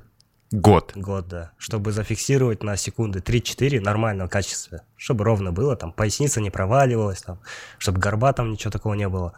[0.50, 0.92] Год.
[0.94, 1.52] Год, да.
[1.56, 4.82] Чтобы зафиксировать на секунды 3-4 нормального качества.
[4.96, 7.38] Чтобы ровно было, там, поясница не проваливалась, там,
[7.78, 9.32] чтобы горба там ничего такого не было.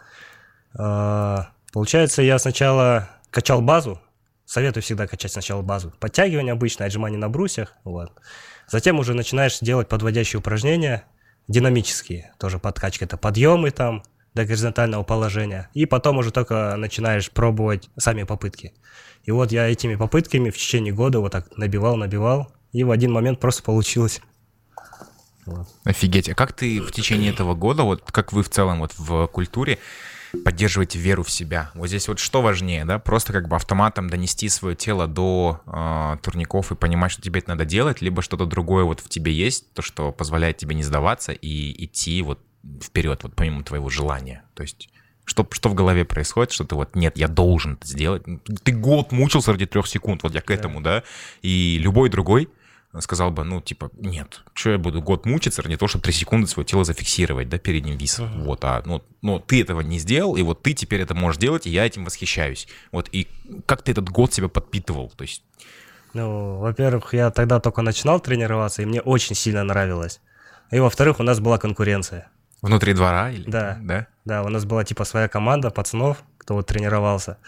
[0.76, 4.00] А, Получается, я сначала качал базу.
[4.54, 5.92] Советую всегда качать сначала базу.
[5.98, 7.74] Подтягивание обычно, отжимания на брусьях.
[7.82, 8.12] Вот.
[8.68, 11.02] Затем уже начинаешь делать подводящие упражнения,
[11.48, 12.32] динамические.
[12.38, 13.04] Тоже подкачка.
[13.04, 15.70] Это подъемы там до горизонтального положения.
[15.74, 18.74] И потом уже только начинаешь пробовать сами попытки.
[19.24, 23.10] И вот я этими попытками в течение года вот так набивал, набивал, и в один
[23.10, 24.20] момент просто получилось.
[25.46, 25.66] Вот.
[25.82, 26.28] Офигеть.
[26.28, 29.80] А как ты в течение этого года, вот как вы в целом вот в культуре
[30.34, 31.70] поддерживаете веру в себя?
[31.74, 32.98] Вот здесь вот что важнее, да?
[32.98, 37.50] Просто как бы автоматом донести свое тело до э, турников и понимать, что тебе это
[37.50, 41.32] надо делать, либо что-то другое вот в тебе есть, то, что позволяет тебе не сдаваться
[41.32, 42.40] и идти вот
[42.82, 44.44] вперед, вот помимо твоего желания.
[44.54, 44.88] То есть
[45.24, 48.22] что, что в голове происходит, что ты вот, нет, я должен это сделать.
[48.62, 51.02] Ты год мучился ради трех секунд, вот я к этому, да?
[51.42, 52.50] И любой другой
[53.00, 56.46] сказал бы, ну, типа, нет, что я буду год мучиться ради того, чтобы 3 секунды
[56.46, 58.26] свое тело зафиксировать, да, передним висом.
[58.26, 58.44] Ага.
[58.44, 61.66] Вот, а, ну, но ты этого не сделал, и вот ты теперь это можешь делать,
[61.66, 62.68] и я этим восхищаюсь.
[62.92, 63.28] Вот, и
[63.66, 65.12] как ты этот год себя подпитывал?
[65.16, 65.42] То есть,
[66.12, 70.20] Ну, во-первых, я тогда только начинал тренироваться, и мне очень сильно нравилось.
[70.70, 72.28] И во-вторых, у нас была конкуренция.
[72.62, 73.50] внутри двора или?
[73.50, 73.78] Да.
[73.82, 74.06] Да?
[74.24, 77.38] Да, у нас была типа своя команда пацанов, кто вот тренировался.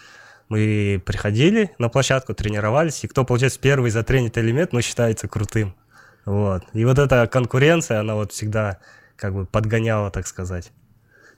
[0.49, 5.75] Мы приходили на площадку, тренировались, и кто, получается, первый затренит элемент, ну, считается крутым.
[6.25, 6.63] Вот.
[6.73, 8.79] И вот эта конкуренция, она вот всегда
[9.15, 10.71] как бы подгоняла, так сказать.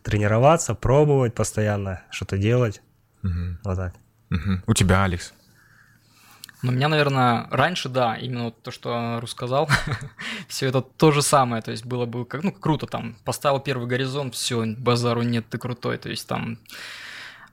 [0.04, 2.82] Тренироваться, пробовать постоянно, что-то делать.
[3.22, 3.60] Мгм.
[3.64, 3.94] Вот так.
[4.30, 4.64] Мгм.
[4.68, 5.34] У тебя, Алекс?
[6.62, 9.70] Ну, у меня, наверное, раньше, да, именно вот то, что Рус сказал,
[10.50, 13.88] все это то же самое, то есть было бы как, ну, круто там, поставил первый
[13.88, 16.60] горизонт, все, базару нет, ты крутой, то есть там...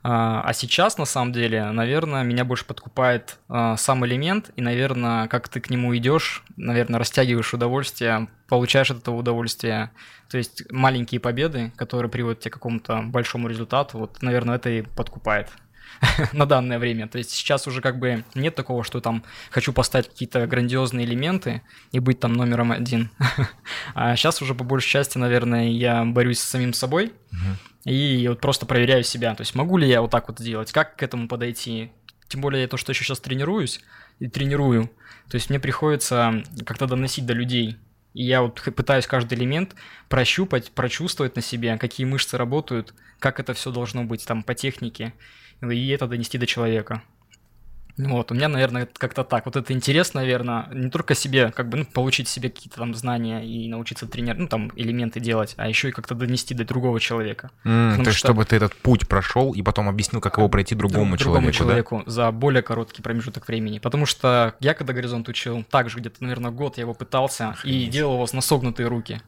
[0.08, 5.26] А, а сейчас, на самом деле, наверное, меня больше подкупает а, сам элемент, и, наверное,
[5.26, 9.90] как ты к нему идешь, наверное, растягиваешь удовольствие, получаешь от этого удовольствие.
[10.30, 14.82] То есть маленькие победы, которые приводят тебя к какому-то большому результату, вот, наверное, это и
[14.82, 15.48] подкупает.
[16.32, 17.08] на данное время.
[17.08, 21.62] То есть сейчас уже как бы нет такого, что там хочу поставить какие-то грандиозные элементы
[21.92, 23.10] и быть там номером один.
[23.94, 27.12] а сейчас уже по большей части, наверное, я борюсь с самим собой
[27.84, 29.34] и вот просто проверяю себя.
[29.34, 31.92] То есть могу ли я вот так вот сделать, как к этому подойти.
[32.28, 33.80] Тем более то, что еще сейчас тренируюсь
[34.18, 34.90] и тренирую.
[35.28, 37.76] То есть мне приходится как-то доносить до людей.
[38.14, 39.74] И я вот пытаюсь каждый элемент
[40.08, 45.12] прощупать, прочувствовать на себе, какие мышцы работают, как это все должно быть там по технике
[45.62, 47.02] и это донести до человека.
[47.98, 49.46] Вот, у меня, наверное, как-то так.
[49.46, 53.42] Вот это интересно, наверное, не только себе, как бы, ну, получить себе какие-то там знания
[53.44, 57.50] и научиться тренировать, ну, там, элементы делать, а еще и как-то донести до другого человека.
[57.64, 58.28] Mm, то есть, что...
[58.28, 61.96] чтобы ты этот путь прошел и потом объяснил, как его пройти другому, другому человеку.
[61.96, 62.10] человеку да?
[62.10, 63.78] за более короткий промежуток времени.
[63.78, 67.88] Потому что я, когда горизонт учил, также где-то, наверное, год я его пытался Охренеть.
[67.88, 69.22] и делал его с насогнутые руки.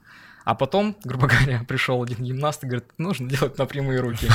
[0.48, 4.28] А потом, грубо говоря, пришел один гимнаст и говорит, нужно делать на прямые руки.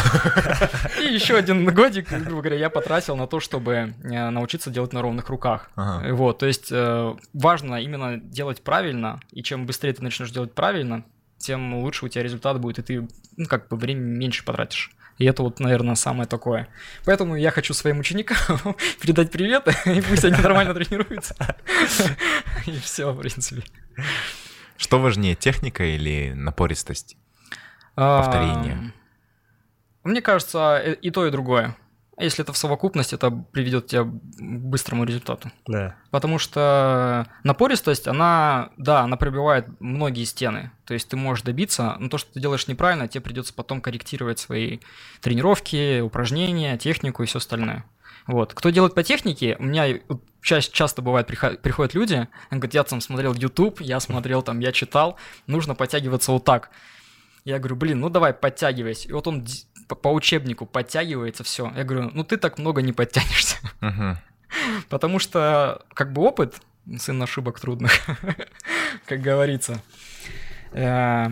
[1.02, 5.02] И еще один годик, грубо говоря, я потратил на то, чтобы э, научиться делать на
[5.02, 5.72] ровных руках.
[5.76, 11.04] Вот, то есть э, важно именно делать правильно, и чем быстрее ты начнешь делать правильно,
[11.40, 14.92] тем лучше у тебя результат будет, и ты, ну, как бы, время меньше потратишь.
[15.18, 16.68] И это вот, наверное, самое такое.
[17.06, 18.38] Поэтому я хочу своим ученикам
[19.02, 21.36] передать привет, и пусть они нормально тренируются.
[22.68, 23.64] И все, в принципе.
[24.78, 27.18] Что важнее, техника или напористость?
[27.96, 28.94] Повторение.
[30.04, 31.76] Мне кажется, и то, и другое.
[32.20, 35.52] Если это в совокупности, это приведет тебя к быстрому результату.
[35.66, 35.96] Да.
[36.12, 40.72] Потому что напористость, она, да, она пробивает многие стены.
[40.86, 44.38] То есть ты можешь добиться, но то, что ты делаешь неправильно, тебе придется потом корректировать
[44.38, 44.80] свои
[45.22, 47.84] тренировки, упражнения, технику и все остальное.
[48.28, 48.54] Вот.
[48.54, 50.00] Кто делает по технике, у меня
[50.42, 54.72] ча- часто бывает, приходят люди, они говорят, я там смотрел YouTube, я смотрел там, я
[54.72, 56.70] читал, нужно подтягиваться вот так.
[57.46, 59.10] Я говорю, блин, ну давай, подтягивайся.
[59.10, 59.46] И вот он
[59.88, 61.72] по учебнику подтягивается, все.
[61.76, 63.58] Я говорю, ну ты так много не подтянешься.
[64.90, 66.62] Потому что, как бы опыт,
[67.00, 67.92] сын ошибок трудных,
[69.06, 69.82] как говорится.
[70.72, 71.30] Э,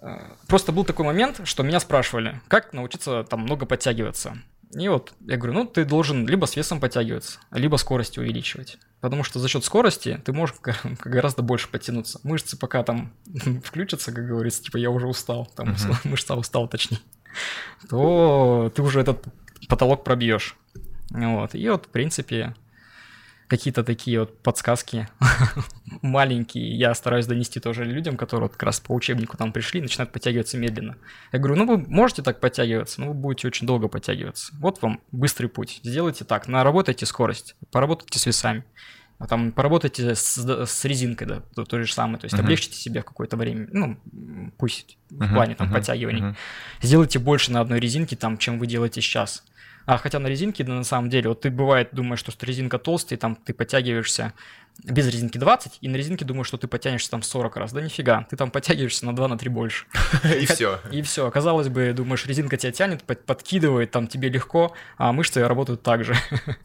[0.00, 0.18] э,
[0.48, 4.36] просто был такой момент, что меня спрашивали, как научиться там много подтягиваться.
[4.74, 8.78] И вот я говорю, ну ты должен либо с весом подтягиваться, либо скорость увеличивать.
[9.00, 10.56] Потому что за счет скорости ты можешь
[11.04, 12.20] гораздо больше подтянуться.
[12.24, 13.12] Мышцы пока там
[13.64, 15.96] включатся, как говорится, типа я уже устал, там uh-huh.
[16.04, 17.00] мышца устал точнее,
[17.88, 19.24] то ты уже этот
[19.68, 20.56] потолок пробьешь.
[21.10, 21.54] Вот.
[21.54, 22.54] И вот, в принципе,
[23.48, 25.08] какие-то такие вот подсказки
[26.02, 30.12] маленькие я стараюсь донести тоже людям, которые вот как раз по учебнику там пришли, начинают
[30.12, 30.96] подтягиваться медленно.
[31.32, 34.52] Я говорю, ну вы можете так подтягиваться, но вы будете очень долго подтягиваться.
[34.58, 35.80] Вот вам быстрый путь.
[35.82, 38.64] Сделайте так, наработайте скорость, поработайте с весами.
[39.18, 42.40] А там поработайте с, с резинкой, да, то, то же самое, то есть uh-huh.
[42.40, 43.98] облегчите себе в какое-то время, ну,
[44.58, 46.20] пусть в uh-huh, плане там uh-huh, подтягиваний.
[46.20, 46.36] Uh-huh.
[46.82, 49.42] Сделайте больше на одной резинке, там, чем вы делаете сейчас.
[49.86, 53.18] А хотя на резинке, да, на самом деле, вот ты бывает думаешь, что резинка толстая,
[53.18, 54.32] там ты подтягиваешься
[54.84, 57.72] без резинки 20, и на резинке думаешь, что ты подтянешься там 40 раз.
[57.72, 59.86] Да нифига, ты там подтягиваешься на 2-3 на больше.
[60.24, 60.80] И все.
[60.90, 61.30] И все.
[61.30, 66.14] Казалось бы, думаешь, резинка тебя тянет, подкидывает, там тебе легко, а мышцы работают так же.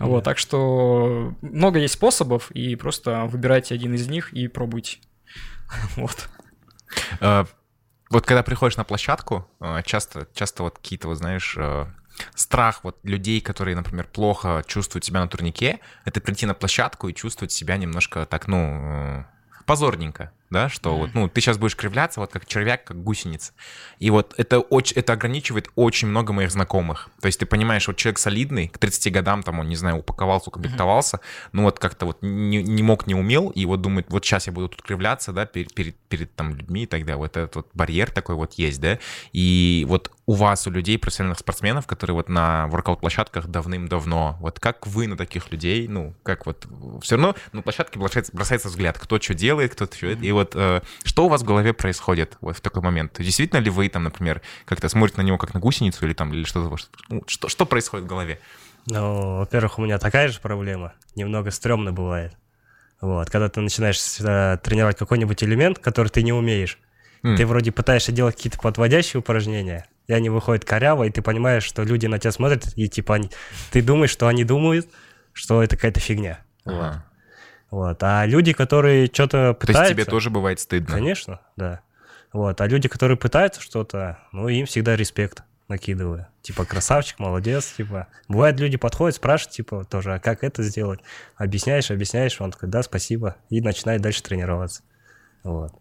[0.00, 4.98] Вот, так что много есть способов, и просто выбирайте один из них и пробуйте.
[5.96, 6.28] Вот.
[7.20, 7.46] А,
[8.10, 11.88] вот когда приходишь на площадку, а, часто, часто вот какие-то, вот знаешь, а,
[12.34, 17.14] страх вот людей, которые, например, плохо чувствуют себя на турнике, это прийти на площадку и
[17.14, 19.24] чувствовать себя немножко так, ну, э,
[19.66, 20.98] позорненько да, что mm-hmm.
[20.98, 23.52] вот, ну, ты сейчас будешь кривляться, вот как червяк, как гусеница.
[23.98, 27.08] И вот это, очень, это ограничивает очень много моих знакомых.
[27.20, 30.50] То есть ты понимаешь, вот человек солидный, к 30 годам там, он, не знаю, упаковался,
[30.50, 31.48] укомплектовался, mm-hmm.
[31.52, 34.52] ну вот как-то вот не, не мог, не умел, и вот думает, вот сейчас я
[34.52, 37.16] буду тут кривляться, да, перед, перед, перед там людьми и так далее.
[37.16, 38.98] Вот этот вот барьер такой вот есть, да.
[39.32, 44.86] И вот у вас, у людей, профессиональных спортсменов, которые вот на воркаут-площадках давным-давно, вот как
[44.86, 46.66] вы на таких людей, ну, как вот,
[47.02, 50.24] все равно на площадке бросается, бросается взгляд, кто что делает, кто что, mm-hmm.
[50.24, 53.16] и вот вот э, что у вас в голове происходит вот в такой момент?
[53.18, 56.44] Действительно ли вы там, например, как-то смотрите на него как на гусеницу или там или
[56.44, 56.76] что-то
[57.08, 58.38] ну, что что происходит в голове?
[58.86, 60.92] Ну, во-первых, у меня такая же проблема.
[61.14, 62.36] Немного стрёмно бывает.
[63.00, 66.78] Вот, когда ты начинаешь э, тренировать какой-нибудь элемент, который ты не умеешь,
[67.24, 67.36] mm.
[67.36, 71.82] ты вроде пытаешься делать какие-то подводящие упражнения, и они выходят коряво, и ты понимаешь, что
[71.82, 73.30] люди на тебя смотрят, и типа они,
[73.72, 74.88] ты думаешь, что они думают,
[75.32, 76.44] что это какая-то фигня.
[76.64, 77.04] Ага.
[77.04, 77.11] Вот.
[77.72, 79.82] А люди, которые что-то То пытаются...
[79.84, 80.94] есть тебе тоже бывает стыдно?
[80.94, 81.80] Конечно, да.
[82.32, 82.60] Вот.
[82.60, 86.26] А люди, которые пытаются что-то, ну, им всегда респект накидываю.
[86.42, 88.08] Типа, красавчик, молодец, типа.
[88.28, 91.00] Бывает, люди подходят, спрашивают, типа, тоже, а как это сделать?
[91.36, 94.82] Объясняешь, объясняешь, он такой, да, спасибо, и начинает дальше тренироваться.
[95.42, 95.72] Вот.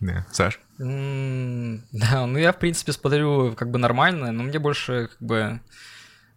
[0.00, 0.26] Да.
[0.30, 0.60] Саш?
[0.78, 5.60] М, Да, ну я, в принципе, смотрю как бы нормально, но мне больше как бы...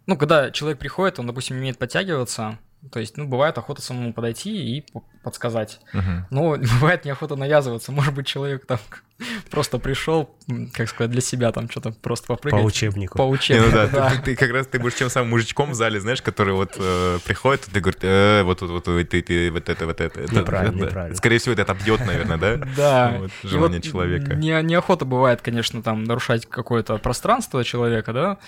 [0.06, 2.58] Ну, когда человек приходит, он, допустим, умеет подтягиваться,
[2.90, 4.86] то есть, ну, бывает охота самому подойти и
[5.22, 5.80] подсказать.
[5.92, 6.26] Мгм.
[6.30, 7.92] Но бывает неохота навязываться.
[7.92, 8.78] Может быть, человек там
[9.50, 10.34] просто пришел,
[10.74, 12.64] как сказать, для себя там что-то просто По попрыгать.
[12.64, 13.18] учебнику.
[13.18, 14.10] По учебнику, ну да, да.
[14.10, 17.18] Ты, ты как раз ты будешь тем самым мужичком в зале, знаешь, который вот э,
[17.24, 20.20] приходит, и ты говоришь, э, вот тут вот, вот, ты, ты, вот это, вот это.
[20.20, 20.86] это, Неправильно, да.
[20.86, 21.16] неправильно.
[21.16, 22.56] Скорее всего, это отобьет, наверное, да?
[22.76, 23.16] Да.
[23.18, 24.34] Вот, желание вот человека.
[24.34, 28.38] Не, неохота бывает, конечно, там нарушать какое-то пространство человека, да.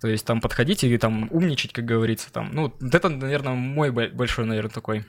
[0.00, 2.50] То есть там подходить и там умничать, как говорится, там.
[2.52, 5.04] Ну, вот это, наверное, мой бо- большой, наверное, такой,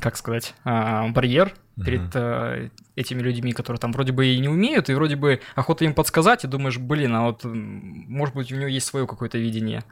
[0.00, 2.10] как сказать, а, барьер перед Мгм.
[2.14, 5.94] э, этими людьми, которые там вроде бы и не умеют, и вроде бы охота им
[5.94, 9.84] подсказать, и думаешь, блин, а вот, может быть, у него есть свое какое-то видение.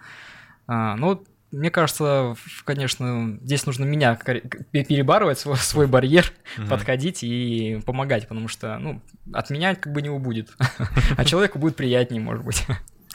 [0.66, 4.16] А, ну, мне кажется, конечно, здесь нужно меня
[4.72, 6.68] перебарывать свой, свой барьер, Мгм.
[6.68, 9.00] подходить и помогать, потому что, ну,
[9.32, 10.54] от меня как бы не убудет,
[11.16, 12.64] а человеку будет приятнее, может быть.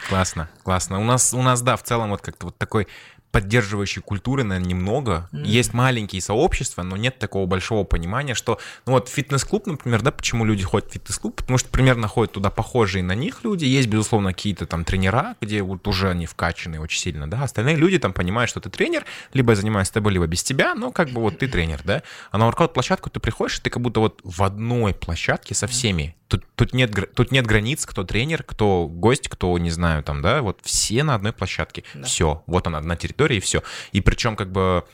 [0.10, 1.00] Классно, классно.
[1.00, 2.88] У нас, у нас, да, в целом вот как-то вот такой
[3.32, 5.30] поддерживающей культуры, наверное, немного.
[5.32, 5.44] Мгм.
[5.44, 10.46] Есть маленькие сообщества, но нет такого большого понимания, что, ну вот фитнес-клуб, например, да, почему
[10.46, 11.36] люди ходят в фитнес-клуб?
[11.36, 13.66] Потому что примерно ходят туда похожие на них люди.
[13.66, 17.44] Есть, безусловно, какие-то там тренера, где вот уже они вкачаны очень сильно, да.
[17.44, 20.76] Остальные люди там понимают, что ты тренер, либо я занимаюсь с тобой, либо без тебя,
[20.76, 22.04] но как бы вот ты тренер, да.
[22.32, 26.16] А на воркаут-площадку ты приходишь, и ты как будто вот в одной площадке со всеми.
[26.32, 30.42] Тут, тут, нет, тут нет границ, кто тренер, кто гость, кто, не знаю, там, да,
[30.42, 31.84] вот все на одной площадке.
[31.94, 32.04] Да.
[32.04, 33.62] Все, вот она, одна территория, и все.
[33.92, 34.86] И причем как бы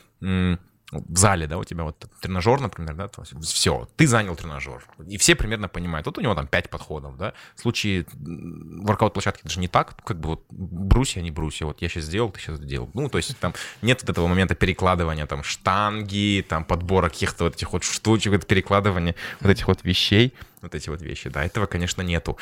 [0.90, 3.10] в зале, да, у тебя вот тренажер, например, да,
[3.42, 4.82] все, ты занял тренажер.
[5.06, 7.34] И все примерно понимают, вот у него там 5 подходов, да.
[7.56, 11.90] В случае воркаут-площадки это же не так, как бы вот брусья, не брусья, вот я
[11.90, 12.90] сейчас сделал, ты сейчас сделал.
[12.94, 17.56] Ну, то есть там нет вот этого момента перекладывания там штанги, там подбора каких-то вот
[17.56, 21.66] этих вот штучек, вот перекладывания вот этих вот вещей, вот эти вот вещи, да, этого,
[21.66, 22.38] конечно, нету.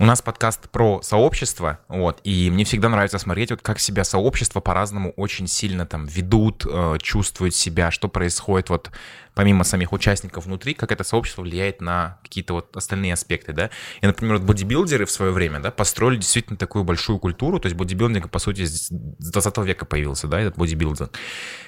[0.00, 4.60] У нас подкаст про сообщество, вот, и мне всегда нравится смотреть, вот как себя сообщество
[4.60, 8.92] по-разному очень сильно там ведут, э, чувствуют себя, что происходит вот
[9.38, 13.70] помимо самих участников внутри, как это сообщество влияет на какие-то вот остальные аспекты, да.
[14.00, 17.76] И, например, вот бодибилдеры в свое время, да, построили действительно такую большую культуру, то есть
[17.76, 21.12] бодибилдинг, по сути, с 20 века появился, да, этот бодибилдинг.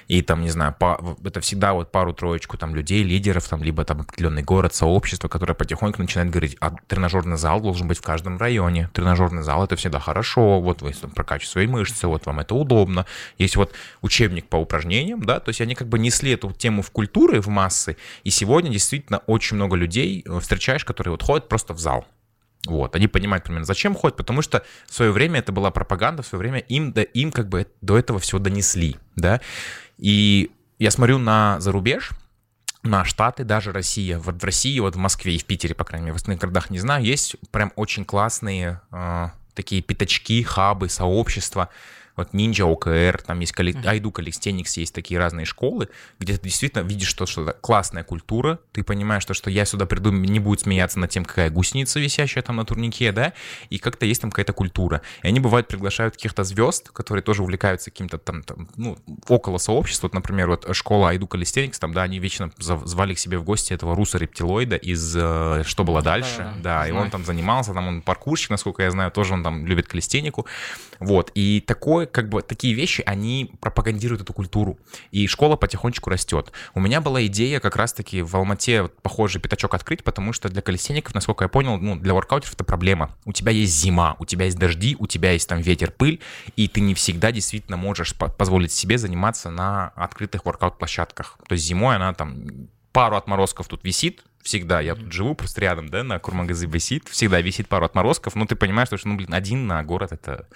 [0.08, 4.00] И там, не знаю, по- это всегда вот пару-троечку там людей, лидеров, там, либо там
[4.00, 8.90] определенный город, сообщество, которое потихоньку начинает говорить, а тренажерный зал должен быть в каждом районе.
[8.92, 13.06] Тренажерный зал это всегда хорошо, вот вы там прокачиваете свои мышцы, вот вам это удобно.
[13.38, 16.90] Есть вот учебник по упражнениям, да, то есть они как бы несли эту тему в
[16.90, 21.74] культуры, в массы, и сегодня действительно очень много людей э, встречаешь, которые вот ходят просто
[21.74, 22.06] в зал.
[22.66, 26.26] Вот, они понимают примерно, зачем ходят, потому что в свое время это была пропаганда, в
[26.26, 29.40] свое время им, да, им как бы до этого всего донесли, да.
[29.98, 32.10] И я смотрю на зарубеж,
[32.82, 34.18] на Штаты, даже Россия.
[34.18, 36.70] Вот в России, вот в Москве и в Питере, по крайней мере, в остальных городах
[36.70, 41.68] не знаю, есть прям очень классные э, такие пятачки, хабы, сообщества.
[42.20, 43.76] Вот Ninja ОКР, там есть коллек...
[43.86, 48.82] Айду Калистеникс, есть такие разные школы, где ты действительно видишь, что что-то классная культура, ты
[48.82, 52.56] понимаешь, что, что я сюда приду, не будет смеяться над тем, какая гусеница висящая там
[52.56, 53.32] на турнике, да,
[53.70, 55.00] и как-то есть там какая-то культура.
[55.22, 60.08] И они, бывают, приглашают каких-то звезд, которые тоже увлекаются каким-то там, там, ну, около сообщества.
[60.08, 63.72] Вот, например, вот школа Айду Калистеникс, там, да, они вечно звали к себе в гости
[63.72, 67.88] этого руса рептилоида из э, «Что было дальше», Да-да-да, да, и он там занимался, там
[67.88, 70.46] он паркурщик, насколько я знаю, тоже он там любит калистенику,
[70.98, 74.78] вот, и такое, как бы, такие вещи, они пропагандируют эту культуру,
[75.10, 76.52] и школа потихонечку растет.
[76.74, 81.14] У меня была идея как раз-таки в Алмате похожий пятачок открыть, потому что для колесенников,
[81.14, 83.16] насколько я понял, ну, для воркаутеров это проблема.
[83.24, 86.20] У тебя есть зима, у тебя есть дожди, у тебя есть там ветер, пыль,
[86.56, 91.38] и ты не всегда действительно можешь по- позволить себе заниматься на открытых воркаут-площадках.
[91.48, 95.88] То есть зимой она там пару отморозков тут висит, всегда, я тут живу просто рядом,
[95.88, 99.66] да, на Курмангазы висит, всегда висит пару отморозков, но ты понимаешь, что, ну, блин, один
[99.66, 100.48] на город это...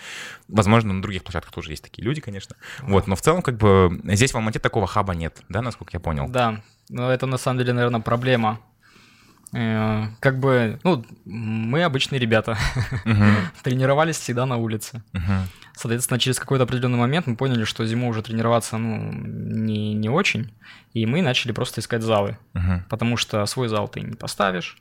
[0.49, 2.57] Возможно, на других площадках тоже есть такие люди, конечно.
[2.83, 6.01] Вот, но в целом, как бы, здесь в Алмате такого хаба нет, да, насколько я
[6.01, 6.29] понял?
[6.29, 8.61] Да, но это на самом деле, наверное, проблема.
[9.55, 12.57] Э, Как бы, ну, мы обычные ребята,
[13.63, 15.03] тренировались всегда на улице.
[15.77, 20.53] Соответственно, через какой-то определенный момент мы поняли, что зимой уже тренироваться, ну, не, не очень,
[20.93, 22.39] и мы начали просто искать залы,
[22.89, 24.77] потому что свой зал ты не поставишь,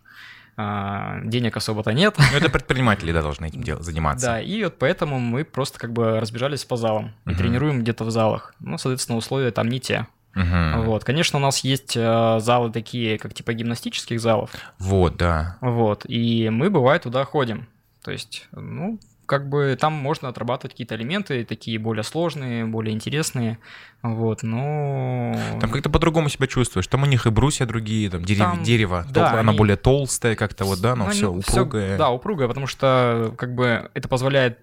[0.55, 2.15] а, денег особо-то нет.
[2.31, 4.27] Ну, это предприниматели, да, должны этим дел- заниматься.
[4.27, 8.12] Да, и вот поэтому мы просто как бы разбежались по залам и тренируем где-то в
[8.12, 8.53] залах.
[8.59, 10.05] Ну, соответственно, условия там не те.
[10.36, 10.84] Мгм.
[10.86, 15.58] Вот, конечно, у нас есть э, залы такие, как типа гимнастических залов, Вот, да.
[15.62, 17.67] вот, и мы, бывает, туда ходим.
[18.04, 23.58] То есть, ну, как бы там можно отрабатывать какие-то элементы, такие более сложные, более интересные,
[24.02, 25.34] вот, но...
[25.62, 26.88] Там как-то по-другому себя чувствуешь.
[26.88, 29.78] Там у них и брусья другие, там, дерев- Там, дерево, да, тол- оно они- более
[29.78, 31.98] толстое как-то вот, да, но Ну, все упругое.
[31.98, 34.60] да, упругое, потому что как бы это позволяет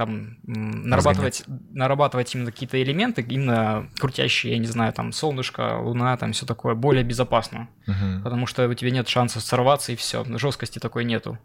[0.00, 6.32] там нарабатывать, нарабатывать именно какие-то элементы, именно крутящие, я не знаю, там солнышко, луна, там
[6.32, 7.68] все такое, более безопасно.
[7.86, 8.22] Мгм.
[8.22, 11.38] потому что у тебя нет шансов сорваться и все, жесткости такой нету.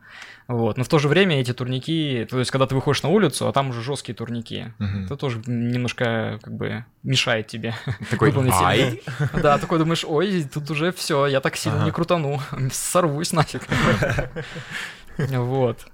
[0.47, 0.77] Вот.
[0.77, 3.51] Но в то же время эти турники, то есть когда ты выходишь на улицу, а
[3.51, 5.05] там уже жесткие турники, Мгм.
[5.05, 7.73] это тоже немножко как бы мешает тебе.
[8.11, 9.01] Такой, ай.
[9.33, 11.85] Да, такой думаешь, ой, тут уже все, я так сильно Ага.
[11.87, 12.39] не крутану,
[12.71, 13.63] сорвусь нафиг.
[15.17, 15.85] Вот.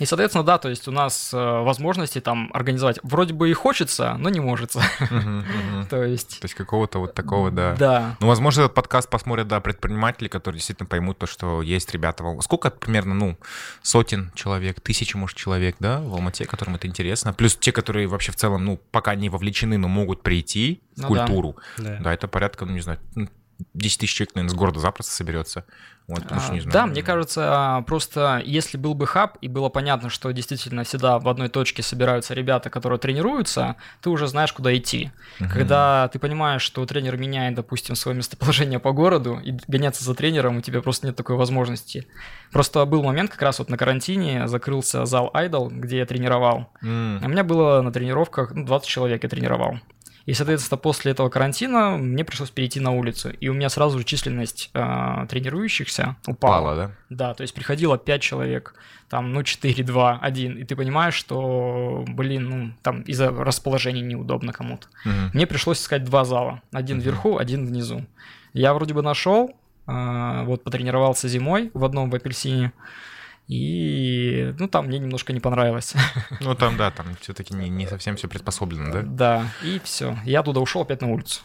[0.00, 4.16] И, соответственно, да, то есть у нас э, возможности там организовать вроде бы и хочется,
[4.18, 4.72] но не может.
[5.90, 6.40] То есть...
[6.40, 7.76] То есть какого-то вот такого, да.
[7.78, 8.16] Да.
[8.20, 12.70] Ну, возможно, этот подкаст посмотрят, да, предприниматели, которые действительно поймут то, что есть ребята Сколько
[12.70, 13.36] примерно, ну,
[13.82, 17.34] сотен человек, тысячи, может, человек, да, в Алмате, которым это интересно.
[17.34, 21.14] Плюс те, которые вообще в целом, ну, пока не вовлечены, но могут прийти в Ну
[21.14, 21.26] да.
[21.26, 21.56] культуру.
[21.76, 22.12] Да.
[22.12, 22.98] Это порядка, ну, не знаю,
[23.74, 25.64] 10 тысяч человек, наверное, с города запросто соберется.
[26.08, 26.72] Вот, потому что, А, не знаю.
[26.72, 31.18] Да, мне кажется, а, просто если был бы хаб и было понятно, что действительно всегда
[31.18, 35.12] в одной точке собираются ребята, которые тренируются, ты уже знаешь, куда идти.
[35.38, 35.50] Мгм.
[35.50, 40.58] Когда ты понимаешь, что тренер меняет, допустим, свое местоположение по городу, и гоняться за тренером
[40.58, 42.06] у тебя просто нет такой возможности.
[42.50, 46.68] Просто был момент, как раз вот на карантине закрылся зал Idol, где я тренировал.
[46.82, 49.78] А у меня было на тренировках ну, 20 человек я тренировал.
[50.26, 53.30] И, соответственно, после этого карантина мне пришлось перейти на улицу.
[53.30, 56.52] И у меня сразу же численность а, тренирующихся упала.
[56.52, 56.90] Пало, да?
[57.10, 58.74] Да, то есть приходило 5 человек,
[59.08, 60.56] там, ну, 4, 2, 1.
[60.58, 64.86] И ты понимаешь, что, блин, ну, там из-за расположения неудобно кому-то.
[65.04, 65.30] Мгм.
[65.34, 66.62] Мне пришлось искать два зала.
[66.72, 67.04] Один Мгм.
[67.06, 68.04] вверху, один внизу.
[68.52, 69.56] Я вроде бы нашел,
[69.86, 72.72] а, вот потренировался зимой в одном в апельсине.
[73.52, 75.94] И, ну, там мне немножко не понравилось.
[76.40, 79.02] Ну, там, да, там все-таки не, не совсем все приспособлено, да?
[79.02, 80.18] Да, и все.
[80.24, 81.40] Я оттуда ушел опять на улицу.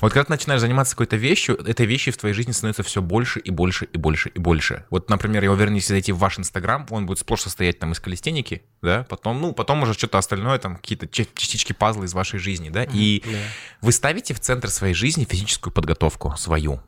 [0.00, 3.40] Вот когда ты начинаешь заниматься какой-то вещью, этой вещи в твоей жизни становится все больше
[3.40, 4.84] и больше и больше и больше.
[4.90, 8.00] Вот, например, я уверен, если зайти в ваш Инстаграм, он будет сплошь состоять там из
[8.00, 12.38] калистеники, да, потом, ну, потом уже что-то остальное, там какие-то ча- частички пазла из вашей
[12.38, 13.22] жизни, да, и
[13.82, 16.80] вы ставите в центр своей жизни физическую подготовку свою.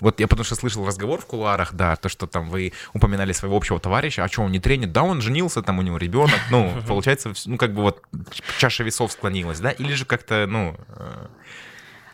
[0.00, 3.56] Вот я потому что слышал разговор в кулуарах, да, то, что там вы упоминали своего
[3.56, 4.92] общего товарища, а что, он не тренит?
[4.92, 8.02] Да, он женился, там у него ребенок, ну, получается, ну, как бы вот
[8.58, 11.26] чаша весов склонилась, да, или же как-то, ну, э,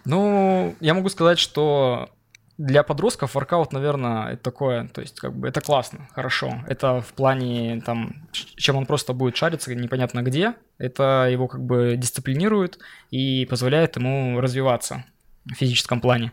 [0.04, 2.10] Ну, я могу сказать, что
[2.58, 6.64] для подростков воркаут, наверное, это такое, то есть как бы это классно, хорошо.
[6.66, 11.96] Это в плане там, чем он просто будет шариться непонятно где, это его как бы
[11.96, 12.78] дисциплинирует
[13.10, 15.04] и позволяет ему развиваться
[15.44, 16.32] в физическом плане.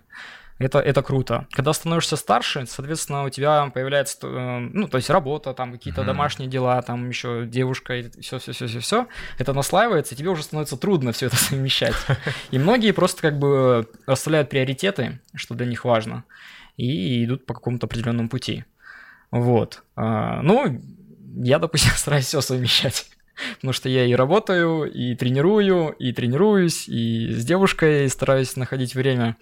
[0.59, 1.47] Это, это круто.
[1.51, 6.07] Когда становишься старше, соответственно, у тебя появляется, э, ну, то есть работа, там какие-то Мгм.
[6.07, 9.07] домашние дела, там еще девушка, и все, все, все, все, все.
[9.39, 11.95] Это наслаивается, и тебе уже становится трудно все это совмещать.
[12.51, 16.23] И многие просто как бы расставляют приоритеты, что для них важно,
[16.77, 18.63] и идут по какому-то определенному пути.
[19.31, 19.81] Вот.
[19.95, 20.81] А, Ну,
[21.35, 23.07] я, допустим, стараюсь все совмещать.
[23.55, 29.35] Потому что я и работаю, и тренирую, и тренируюсь, и с девушкой стараюсь находить время.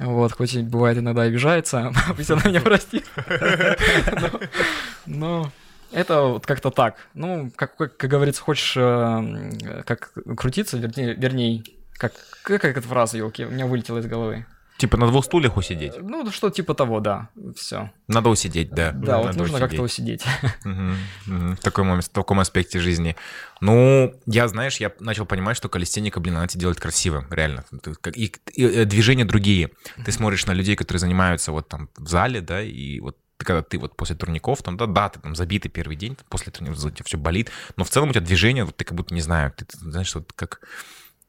[0.00, 3.06] Вот, хоть и бывает иногда обижается, пусть она меня простит.
[5.06, 5.52] Но-
[5.92, 6.94] это вот как-то так.
[7.14, 13.18] Ну, как, как, как говорится, хочешь э, как крутиться, вернее, вернее как, как эта фраза,
[13.18, 14.46] елки, у меня вылетела из головы.
[14.80, 15.92] Типа на двух стульях усидеть.
[16.00, 17.90] Ну, что типа того, да, все.
[18.08, 18.92] Надо усидеть, да.
[18.92, 20.24] Да, вот Надо нужно как-то усидеть.
[20.24, 20.54] усидеть.
[20.64, 21.56] Мгм, мгм.
[21.56, 23.14] В таком, в таком аспекте жизни.
[23.60, 27.64] Ну, я, знаешь, я начал понимать, что калистеника, блин, она тебя делает красивым, реально.
[28.14, 29.70] И, и, э, движения другие.
[30.04, 33.78] Ты смотришь на людей, которые занимаются вот там в зале, да, и вот когда ты
[33.78, 37.04] вот после турников, там, да, да, ты там забитый первый день, после турников у тебя
[37.04, 39.64] все болит, но в целом у тебя движение, вот ты как будто, не знаю, ты,
[39.64, 40.60] ты знаешь, вот как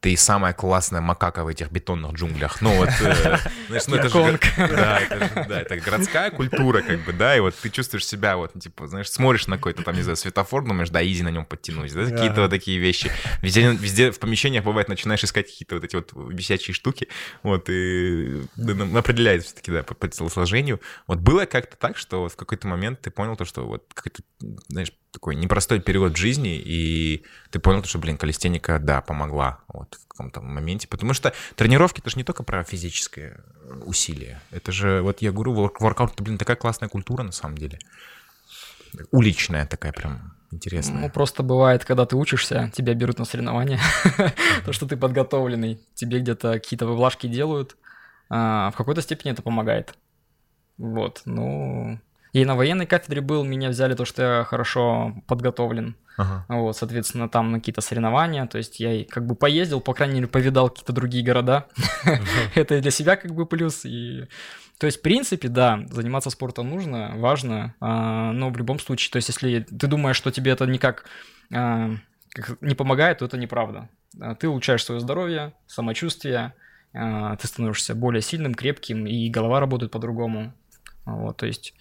[0.02, 2.60] ты самая классная макака в этих бетонных джунглях.
[2.60, 3.38] Ну вот, э,
[3.68, 4.38] знаешь, ну это же...
[4.58, 8.36] Да, это, же- да, это городская культура, как бы, да, и вот ты чувствуешь себя,
[8.36, 11.44] вот, типа, знаешь, смотришь на какой-то там, не знаю, светофор, думаешь, да, изи на нем
[11.44, 13.12] подтянусь, да, какие-то вот такие вещи.
[13.42, 17.06] Везде, везде в помещениях, бывает, начинаешь искать какие-то вот эти вот висячие штуки,
[17.44, 20.80] вот, и да, определяет все-таки, да, по, по телосложению.
[21.06, 24.22] Вот было как-то так, что вот в какой-то момент ты понял то, что вот какой-то,
[24.66, 29.60] знаешь, такой непростой период в жизни, и ты понял, то, что, блин, калистеника, да, помогла.
[29.68, 29.98] Вот.
[30.02, 30.88] в каком-то моменте.
[30.88, 33.44] Потому что тренировки это же не только про физическое
[33.84, 34.40] усилие.
[34.50, 37.78] Это же, вот я говорю, воркаут, это, блин, такая классная культура на самом деле.
[39.10, 41.00] Уличная такая прям интересная.
[41.00, 43.80] Ну, просто бывает, когда ты учишься, тебя берут на соревнования,
[44.64, 47.76] то, что ты подготовленный, тебе где-то какие-то выблажки делают,
[48.28, 49.94] а, в какой-то степени это помогает.
[50.78, 52.00] Вот, ну...
[52.32, 55.96] И на военной кафедре был, меня взяли то, что я хорошо подготовлен.
[56.16, 56.46] Ага.
[56.48, 58.46] Вот, соответственно, там на какие-то соревнования.
[58.46, 61.66] То есть я как бы поездил, по крайней мере, повидал какие-то другие города.
[62.54, 63.84] Это для себя как бы плюс.
[63.84, 64.28] И...
[64.78, 69.16] То есть, в принципе, да, заниматься спортом нужно, важно, а, но в любом случае, то
[69.16, 71.04] есть, если ты думаешь, что тебе это никак
[71.54, 71.90] а,
[72.60, 73.90] не помогает, то это неправда.
[74.20, 76.54] А, ты улучшаешь свое здоровье, самочувствие,
[76.92, 80.52] ты становишься более сильным, крепким, и голова работает по-другому.
[81.04, 81.74] Вот, то есть...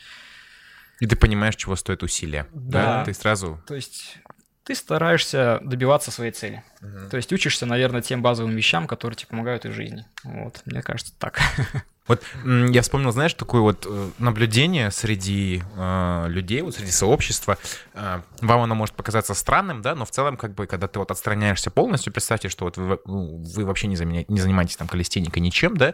[1.01, 2.47] И ты понимаешь, чего стоит усилия.
[2.53, 2.99] Да.
[2.99, 3.05] да?
[3.05, 3.61] Ты сразу...
[3.67, 4.19] То есть
[4.63, 6.63] ты стараешься добиваться своей цели.
[6.81, 7.09] Угу.
[7.09, 10.05] То есть учишься, наверное, тем базовым вещам, которые тебе помогают в жизни.
[10.23, 11.41] Вот, мне кажется, так.
[12.11, 17.57] Вот я вспомнил, знаешь, такое вот э, наблюдение среди э, людей, вот среди сообщества.
[17.93, 21.09] Э, вам оно может показаться странным, да, но в целом, как бы, когда ты вот
[21.09, 24.25] отстраняешься полностью, представьте, что вот вы, ну, вы вообще не, заменя...
[24.27, 25.93] не занимаетесь там калистеникой ничем, да,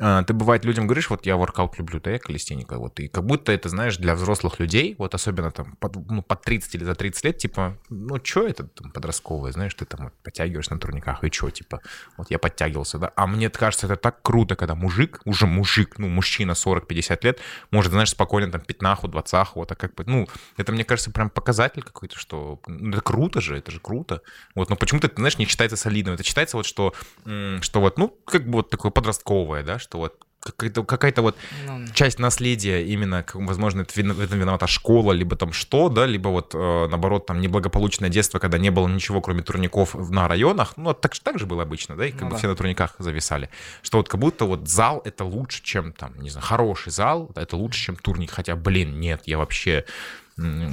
[0.00, 3.24] э, ты бывает людям говоришь, вот я воркаут люблю, да, я калистеника, вот, и как
[3.24, 6.96] будто это, знаешь, для взрослых людей, вот особенно там под, ну, под 30 или за
[6.96, 11.22] 30 лет, типа, ну, что это там подростковое, знаешь, ты там вот, подтягиваешь на турниках,
[11.22, 11.82] и что, типа,
[12.16, 16.08] вот я подтягивался, да, а мне кажется, это так круто, когда мужик уже мужик, ну,
[16.08, 17.40] мужчина 40-50 лет,
[17.70, 20.26] может, знаешь, спокойно там пятнаху, двадцаху, вот, а как бы, ну,
[20.56, 24.22] это, мне кажется, прям показатель какой-то, что ну, это круто же, это же круто.
[24.54, 26.12] Вот, но почему-то, знаешь, не читается солидно.
[26.12, 26.94] Это читается вот, что,
[27.24, 31.36] что вот, ну, как бы вот такое подростковое, да, что вот какая-то, какая-то вот
[31.66, 36.28] ну, часть наследия именно, возможно, это, в этом виновата школа, либо там что, да, либо
[36.28, 40.92] вот э, наоборот там неблагополучное детство, когда не было ничего, кроме турников на районах, ну,
[40.94, 42.38] так, так же было обычно, да, и как ну, бы да.
[42.38, 43.50] все на турниках зависали,
[43.82, 47.56] что вот как будто вот зал это лучше, чем там, не знаю, хороший зал, это
[47.56, 49.84] лучше, чем турник, хотя, блин, нет, я вообще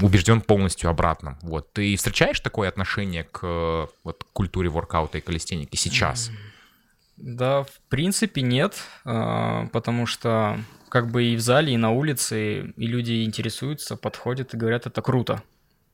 [0.01, 1.37] убежден полностью обратно.
[1.41, 1.73] Вот.
[1.73, 6.29] Ты встречаешь такое отношение к вот, культуре воркаута и калистеники сейчас?
[6.29, 6.58] Mm-hmm.
[7.19, 10.57] Да, в принципе нет, а, потому что
[10.89, 15.01] как бы и в зале, и на улице, и люди интересуются, подходят и говорят, это
[15.01, 15.43] круто.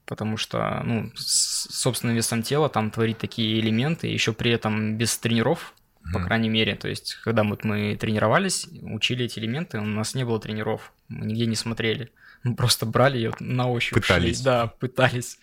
[0.05, 5.17] Потому что, ну, с собственным весом тела там творить такие элементы, еще при этом без
[5.17, 6.13] тренеров, mm-hmm.
[6.13, 6.75] по крайней мере.
[6.75, 11.25] То есть, когда вот мы тренировались, учили эти элементы, у нас не было тренеров, мы
[11.25, 12.11] нигде не смотрели.
[12.43, 13.95] Мы просто брали ее на ощупь.
[13.95, 14.37] Пытались.
[14.37, 15.39] Шли, да, пытались.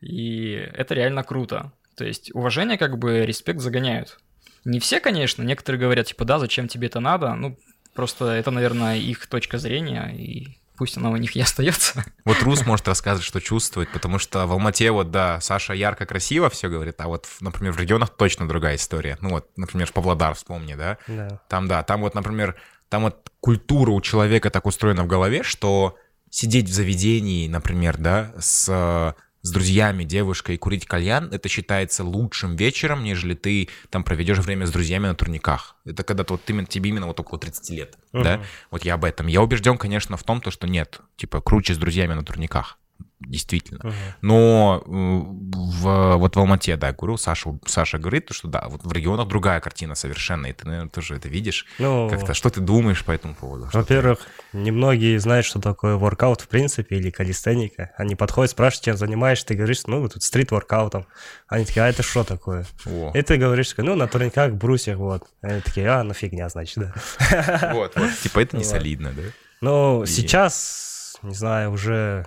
[0.00, 1.72] И это реально круто.
[1.96, 4.20] То есть уважение, как бы, респект загоняют.
[4.64, 7.34] Не все, конечно, некоторые говорят, типа, да, зачем тебе это надо?
[7.34, 7.58] Ну,
[7.94, 12.04] просто это, наверное, их точка зрения, и пусть она у них и остается.
[12.24, 16.50] Вот Рус может рассказывать, что чувствует, потому что в Алмате вот, да, Саша ярко, красиво
[16.50, 19.18] все говорит, а вот, например, в регионах точно другая история.
[19.20, 20.98] Ну вот, например, Павлодар вспомни, да?
[21.06, 21.40] Да.
[21.48, 22.56] Там, да, там вот, например,
[22.88, 25.96] там вот культура у человека так устроена в голове, что
[26.30, 29.14] сидеть в заведении, например, да, с
[29.44, 34.70] с друзьями, девушкой курить кальян, это считается лучшим вечером, нежели ты там проведешь время с
[34.70, 35.76] друзьями на турниках.
[35.84, 38.24] Это когда вот именно, тебе именно вот около 30 лет, uh-huh.
[38.24, 38.42] да?
[38.70, 39.26] Вот я об этом.
[39.26, 42.78] Я убежден, конечно, в том, то, что нет, типа, круче с друзьями на турниках
[43.20, 43.78] действительно.
[43.78, 43.92] Uh-huh.
[44.22, 48.92] Но э, в, вот в Алмате, да, говорю, Саша, Саша говорит, что да, вот в
[48.92, 51.66] регионах другая картина совершенно, и ты, наверное, тоже это видишь.
[51.78, 53.68] Ну, как-то, что ты думаешь по этому поводу?
[53.72, 54.20] Во-первых,
[54.52, 57.92] немногие знают, что такое воркаут в принципе или калистеника.
[57.96, 61.06] Они подходят, спрашивают, чем занимаешься, ты говоришь, ну, тут стрит-воркаутом.
[61.48, 62.66] Они такие, а это что такое?
[62.86, 63.12] О.
[63.14, 65.24] И ты говоришь, ну, на турниках, брусьях, вот.
[65.40, 67.70] Они такие, а, ну фигня, значит, да.
[67.74, 69.22] Вот, вот, типа это не солидно, да?
[69.60, 72.26] Ну, сейчас, не знаю, уже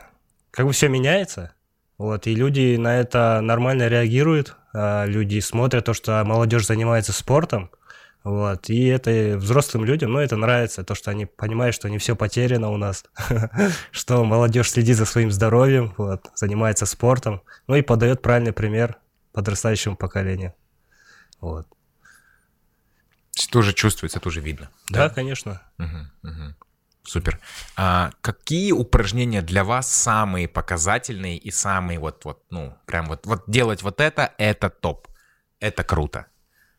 [0.51, 1.53] как бы все меняется.
[1.97, 7.71] Вот, и люди на это нормально реагируют, а люди смотрят то, что молодежь занимается спортом,
[8.23, 12.15] вот, и это взрослым людям, ну, это нравится, то, что они понимают, что не все
[12.15, 13.05] потеряно у нас,
[13.91, 18.97] что молодежь следит за своим здоровьем, вот, занимается спортом, ну, и подает правильный пример
[19.31, 20.53] подрастающему поколению,
[21.39, 21.67] вот.
[23.51, 24.69] Тоже чувствуется, тоже видно.
[24.89, 25.13] Да, да?
[25.13, 25.61] конечно.
[25.79, 26.55] Угу, угу.
[27.07, 27.39] Супер.
[27.77, 33.43] А какие упражнения для вас самые показательные и самые вот, вот, ну, прям вот, вот
[33.47, 35.07] делать вот это, это топ.
[35.61, 36.25] Это круто.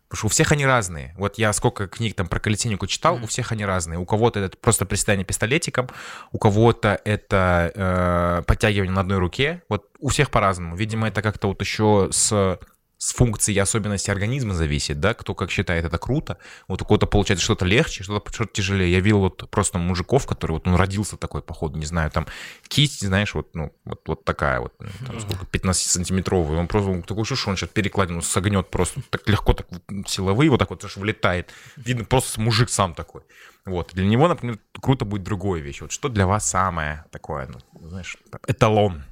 [0.09, 1.15] Потому что у всех они разные.
[1.17, 3.25] Вот я сколько книг там про калетинику читал, mm-hmm.
[3.25, 3.99] у всех они разные.
[3.99, 5.89] У кого-то это просто приседание пистолетиком,
[6.33, 9.63] у кого-то это э, подтягивание на одной руке.
[9.71, 10.77] Вот у всех по-разному.
[10.77, 12.59] Видимо, это как-то вот еще с
[12.99, 16.39] с функцией и особенностей организма зависит, да, кто как считает это круто.
[16.67, 18.91] Вот у кого-то получается что-то легче, что-то что тяжелее.
[18.91, 22.27] Я видел вот просто мужиков, который вот он родился такой, походу, не знаю, там
[22.67, 26.59] кисть, знаешь, вот, ну, вот, вот такая вот, ну, там, сколько, 15-сантиметровый.
[26.59, 29.69] Он просто он такой, что он сейчас перекладину согнет просто так легко, так
[30.07, 31.51] силовые, вот так вот аж влетает.
[31.77, 33.23] Видно, просто мужик сам такой.
[33.65, 33.91] Вот.
[33.93, 35.83] Для него, например, круто будет другое вещь.
[35.83, 38.17] Вот что для вас самое такое, ну, знаешь,
[38.49, 39.05] эталон?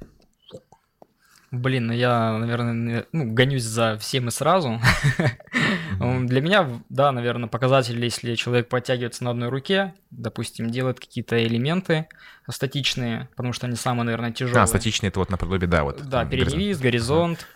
[1.51, 4.81] Блин, ну я, наверное, ну, гонюсь за всем и сразу.
[5.99, 12.07] Для меня, да, наверное, показатель, если человек подтягивается на одной руке, допустим, делает какие-то элементы
[12.49, 14.61] статичные, потому что они самые, наверное, тяжелые.
[14.61, 16.01] А, статичные это вот наподобие, да, вот.
[16.01, 17.47] Да, передний виз, горизонт.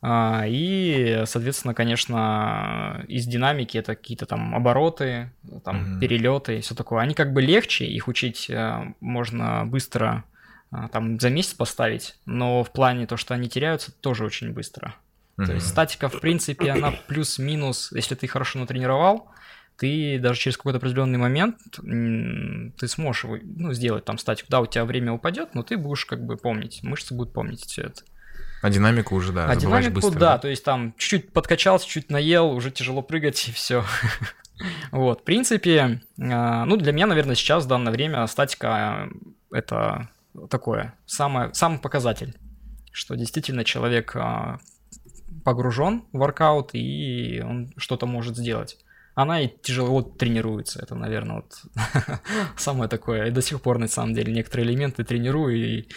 [0.00, 5.30] А, и, соответственно, конечно, из динамики это какие-то там обороты,
[5.64, 7.02] там перелеты и все такое.
[7.02, 10.24] Они как бы легче, их учить э, можно быстро
[10.70, 14.94] там за месяц поставить, но в плане то, что они теряются, тоже очень быстро.
[15.36, 15.46] Mm-hmm.
[15.46, 19.30] То есть статика, в принципе, она плюс-минус, если ты хорошо натренировал,
[19.76, 24.48] ты даже через какой-то определенный момент ты сможешь ну, сделать там статику.
[24.50, 27.82] Да, у тебя время упадет, но ты будешь как бы помнить, мышцы будут помнить все
[27.82, 28.02] это.
[28.60, 32.10] А динамику уже, да, А динамику, быстро, да, да, то есть там чуть-чуть подкачался, чуть
[32.10, 33.84] наел, уже тяжело прыгать, и все.
[34.90, 39.08] вот, в принципе, а, ну, для меня, наверное, сейчас, в данное время, статика—
[39.52, 40.08] это
[40.46, 42.36] такое, самое, самый показатель,
[42.92, 44.58] что действительно человек а,
[45.44, 48.78] погружен в воркаут и он что-то может сделать.
[49.14, 51.62] Она и тяжело тренируется, это, наверное, вот
[52.56, 53.26] самое такое.
[53.26, 55.88] И до сих пор, на самом деле, некоторые элементы тренирую и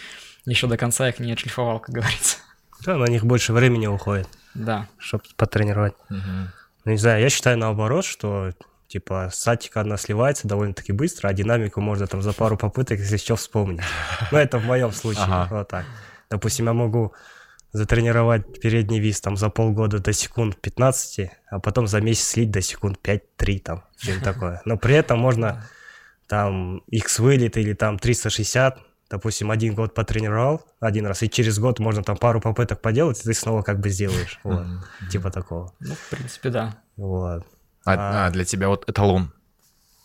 [0.46, 2.38] еще до конца их не отшлифовал, как говорится.
[2.84, 4.28] Да, на них больше времени уходит.
[4.56, 4.88] Да.
[4.98, 5.94] Чтобы потренировать.
[6.10, 6.89] Угу.
[6.92, 8.52] Не знаю, я считаю наоборот, что
[8.92, 13.38] Типа статика одна сливается довольно-таки быстро, а динамику можно там за пару попыток, если что,
[13.38, 13.80] вспомнить.
[14.34, 15.48] Ну, это в моем случае, ага.
[15.56, 15.86] вот так.
[16.30, 17.14] Допустим, я могу
[17.72, 22.62] затренировать передний вис там за полгода до секунд 15, а потом за месяц слить до
[22.62, 24.62] секунд 5-3 там, что-нибудь такое.
[24.66, 25.64] Но при этом можно
[26.28, 28.78] там X вылет или там 360,
[29.10, 33.24] допустим, один год потренировал один раз, и через год можно там пару попыток поделать, и
[33.24, 34.38] ты снова как бы сделаешь.
[34.44, 34.66] Вот,
[35.10, 35.74] типа такого.
[35.80, 36.76] Ну, в принципе, да.
[36.98, 37.46] Вот.
[37.86, 39.34] А, а, а для тебя вот эталон?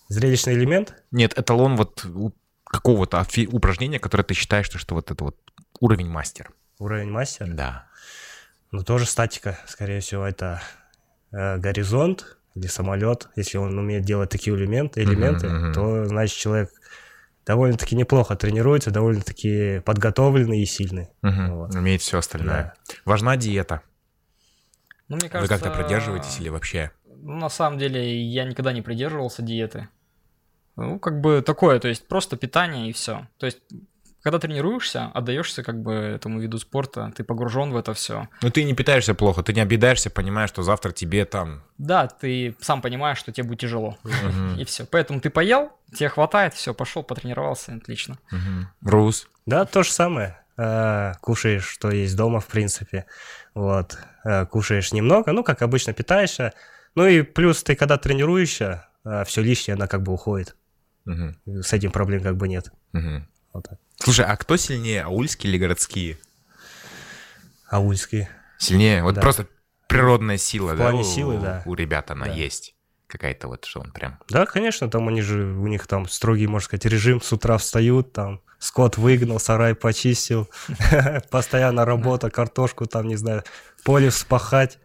[0.09, 0.95] Зрелищный элемент?
[1.11, 2.07] Нет, эталон вот
[2.65, 5.37] какого-то упражнения, которое ты считаешь, что, что вот это вот
[5.81, 6.51] уровень мастер.
[6.79, 7.49] Уровень мастер?
[7.53, 7.87] Да.
[8.71, 10.61] Ну, тоже статика, скорее всего, это
[11.33, 13.29] э, горизонт или самолет.
[13.37, 15.73] Если он умеет делать такие элементы, элементы uh-huh, uh-huh.
[15.73, 16.71] то, значит, человек
[17.45, 21.09] довольно-таки неплохо тренируется, довольно-таки подготовленный и сильный.
[21.23, 21.55] Uh-huh.
[21.55, 21.75] Вот.
[21.75, 22.75] Умеет все остальное.
[22.89, 22.95] Да.
[23.05, 23.83] Важна диета.
[25.09, 25.55] Ну, мне кажется...
[25.55, 26.91] Вы как-то придерживаетесь или вообще?
[27.23, 29.89] Ну, на самом деле, я никогда не придерживался диеты.
[30.77, 33.27] Ну, как бы такое, то есть просто питание и все.
[33.39, 33.61] То есть
[34.27, 38.27] когда тренируешься, отдаешься как бы этому виду спорта, ты погружен в это все.
[38.43, 41.63] Ну ты не питаешься плохо, ты не объедаешься, понимаешь, что завтра тебе там...
[41.79, 43.97] Да, ты сам понимаешь, что тебе будет тяжело.
[44.59, 44.85] И все.
[44.85, 48.19] Поэтому ты поел, тебе хватает, все, пошел, потренировался, отлично.
[48.83, 49.29] Рус?
[49.47, 50.41] Да, то же самое.
[50.59, 53.07] Э, кушаешь, что есть дома, в принципе.
[53.55, 53.97] Вот.
[54.25, 56.53] Э, кушаешь немного, ну, как обычно, питаешься.
[56.97, 60.57] Ну и плюс ты, когда тренируешься, э, все лишнее, она как бы уходит.
[61.05, 61.63] Угу.
[61.63, 62.73] С этим проблем как бы нет.
[62.95, 63.23] Угу.
[63.53, 63.79] Вот так.
[63.97, 66.19] Слушай, а кто сильнее, аульские или городские?
[67.69, 68.29] Аульские.
[68.59, 69.03] Сильнее?
[69.03, 69.21] Вот да.
[69.21, 69.47] просто
[69.89, 70.85] природная сила, В да?
[70.85, 71.63] плане силы, да.
[71.67, 72.33] У ребят она да.
[72.33, 72.75] есть.
[73.07, 74.19] Какая-то вот, что он прям...
[74.29, 78.13] Да, конечно, там они же, у них там строгий, можно сказать, режим, с утра встают,
[78.13, 80.49] там, скот выгнал, сарай почистил,
[81.31, 83.45] постоянно работа, картошку там, не знаю,
[83.85, 84.79] поле вспахать,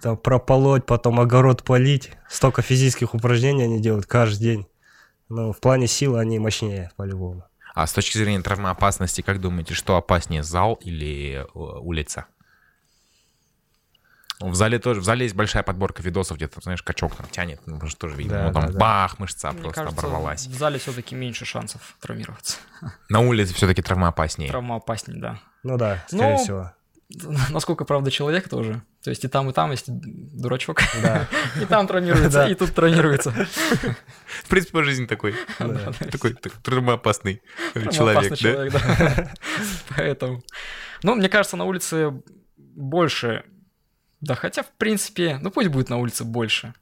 [0.00, 2.12] там прополоть, потом огород полить.
[2.28, 4.66] Столько физических упражнений они делают каждый день.
[5.28, 7.44] Ну, в плане силы они мощнее, по-любому.
[7.74, 12.26] А с точки зрения травмоопасности, как думаете, что опаснее, зал или э, улица?
[14.40, 17.60] В зале тоже, в зале есть большая подборка видосов, где там, знаешь, качок там тянет,
[17.66, 18.34] ну, может, тоже видно.
[18.34, 19.16] Да, ну, там да, бах, да.
[19.18, 20.46] мышца Мне просто кажется, оборвалась.
[20.46, 22.58] В зале все-таки меньше шансов травмироваться.
[23.08, 24.50] На улице все-таки травмоопаснее.
[24.50, 25.40] Травмоопаснее, да.
[25.64, 26.72] Ну да, скорее ну, всего.
[27.50, 28.82] насколько, правда, человек тоже.
[29.02, 30.82] То есть и там, и там есть дурачок.
[31.02, 31.26] Да.
[31.60, 33.30] И там травмируется, и тут травмируется.
[34.44, 35.34] В принципе, по жизни такой.
[36.10, 37.42] Такой травмоопасный
[37.92, 39.32] человек, да?
[39.96, 40.42] Поэтому.
[41.02, 42.22] Ну, мне кажется, на улице
[42.56, 43.44] больше.
[44.20, 46.74] Да, хотя, в принципе, ну пусть будет на улице больше.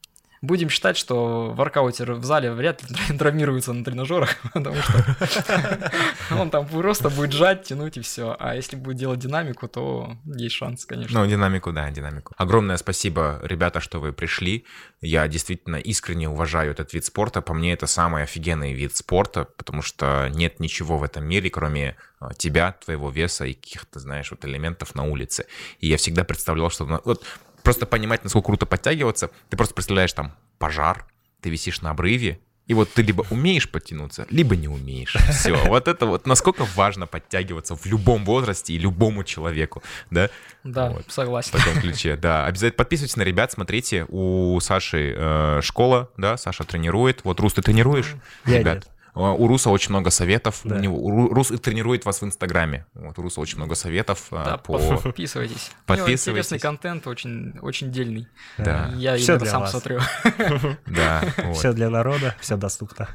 [0.47, 5.93] Будем считать, что воркаутер в зале вряд ли травмируется на тренажерах, потому что
[6.39, 8.37] он там просто будет жать, тянуть и все.
[8.39, 11.21] А если будет делать динамику, то есть шанс, конечно.
[11.21, 12.33] Ну, динамику, да, динамику.
[12.37, 14.65] Огромное спасибо, ребята, что вы пришли.
[15.01, 17.43] Я действительно искренне уважаю этот вид спорта.
[17.43, 21.97] По мне, это самый офигенный вид спорта, потому что нет ничего в этом мире, кроме
[22.21, 25.47] а, тебя, твоего веса и каких-то, знаешь, вот элементов на улице.
[25.81, 26.85] И я всегда представлял, что...
[27.05, 27.25] Вот
[27.67, 31.05] просто понимать, насколько круто подтягиваться, ты просто представляешь там пожар,
[31.41, 32.39] ты висишь на обрыве,
[32.69, 35.17] и вот ты либо умеешь подтянуться, либо не умеешь.
[35.33, 35.57] Все.
[35.67, 40.31] Вот это вот насколько важно подтягиваться в любом возрасте и любому человеку, да?
[40.63, 41.07] Да, вот.
[41.09, 41.51] согласен.
[41.59, 42.47] В таком ключе, да.
[42.47, 47.25] Обязательно подписывайтесь на ребят, смотрите, у Саши э, школа, да, Саша тренирует.
[47.25, 48.15] Вот, Рус, ты тренируешь?
[48.45, 48.75] Я ребят?
[48.77, 48.89] нет.
[49.17, 50.61] А, У Руса очень много советов.
[50.65, 50.77] Да.
[50.77, 52.85] У него, Рус тренирует вас в Инстаграме.
[52.95, 54.79] Вот, у Руса очень много советов а, Да, по...
[54.99, 55.71] подписывайтесь.
[55.89, 56.47] У него Подписывайтесь.
[56.47, 58.29] Интересный контент, очень, очень дельный.
[58.59, 59.71] Да, Я иногда для сам вас.
[59.71, 60.01] смотрю.
[60.87, 61.25] да.
[61.39, 61.57] вот.
[61.57, 63.09] Все для народа, все доступно.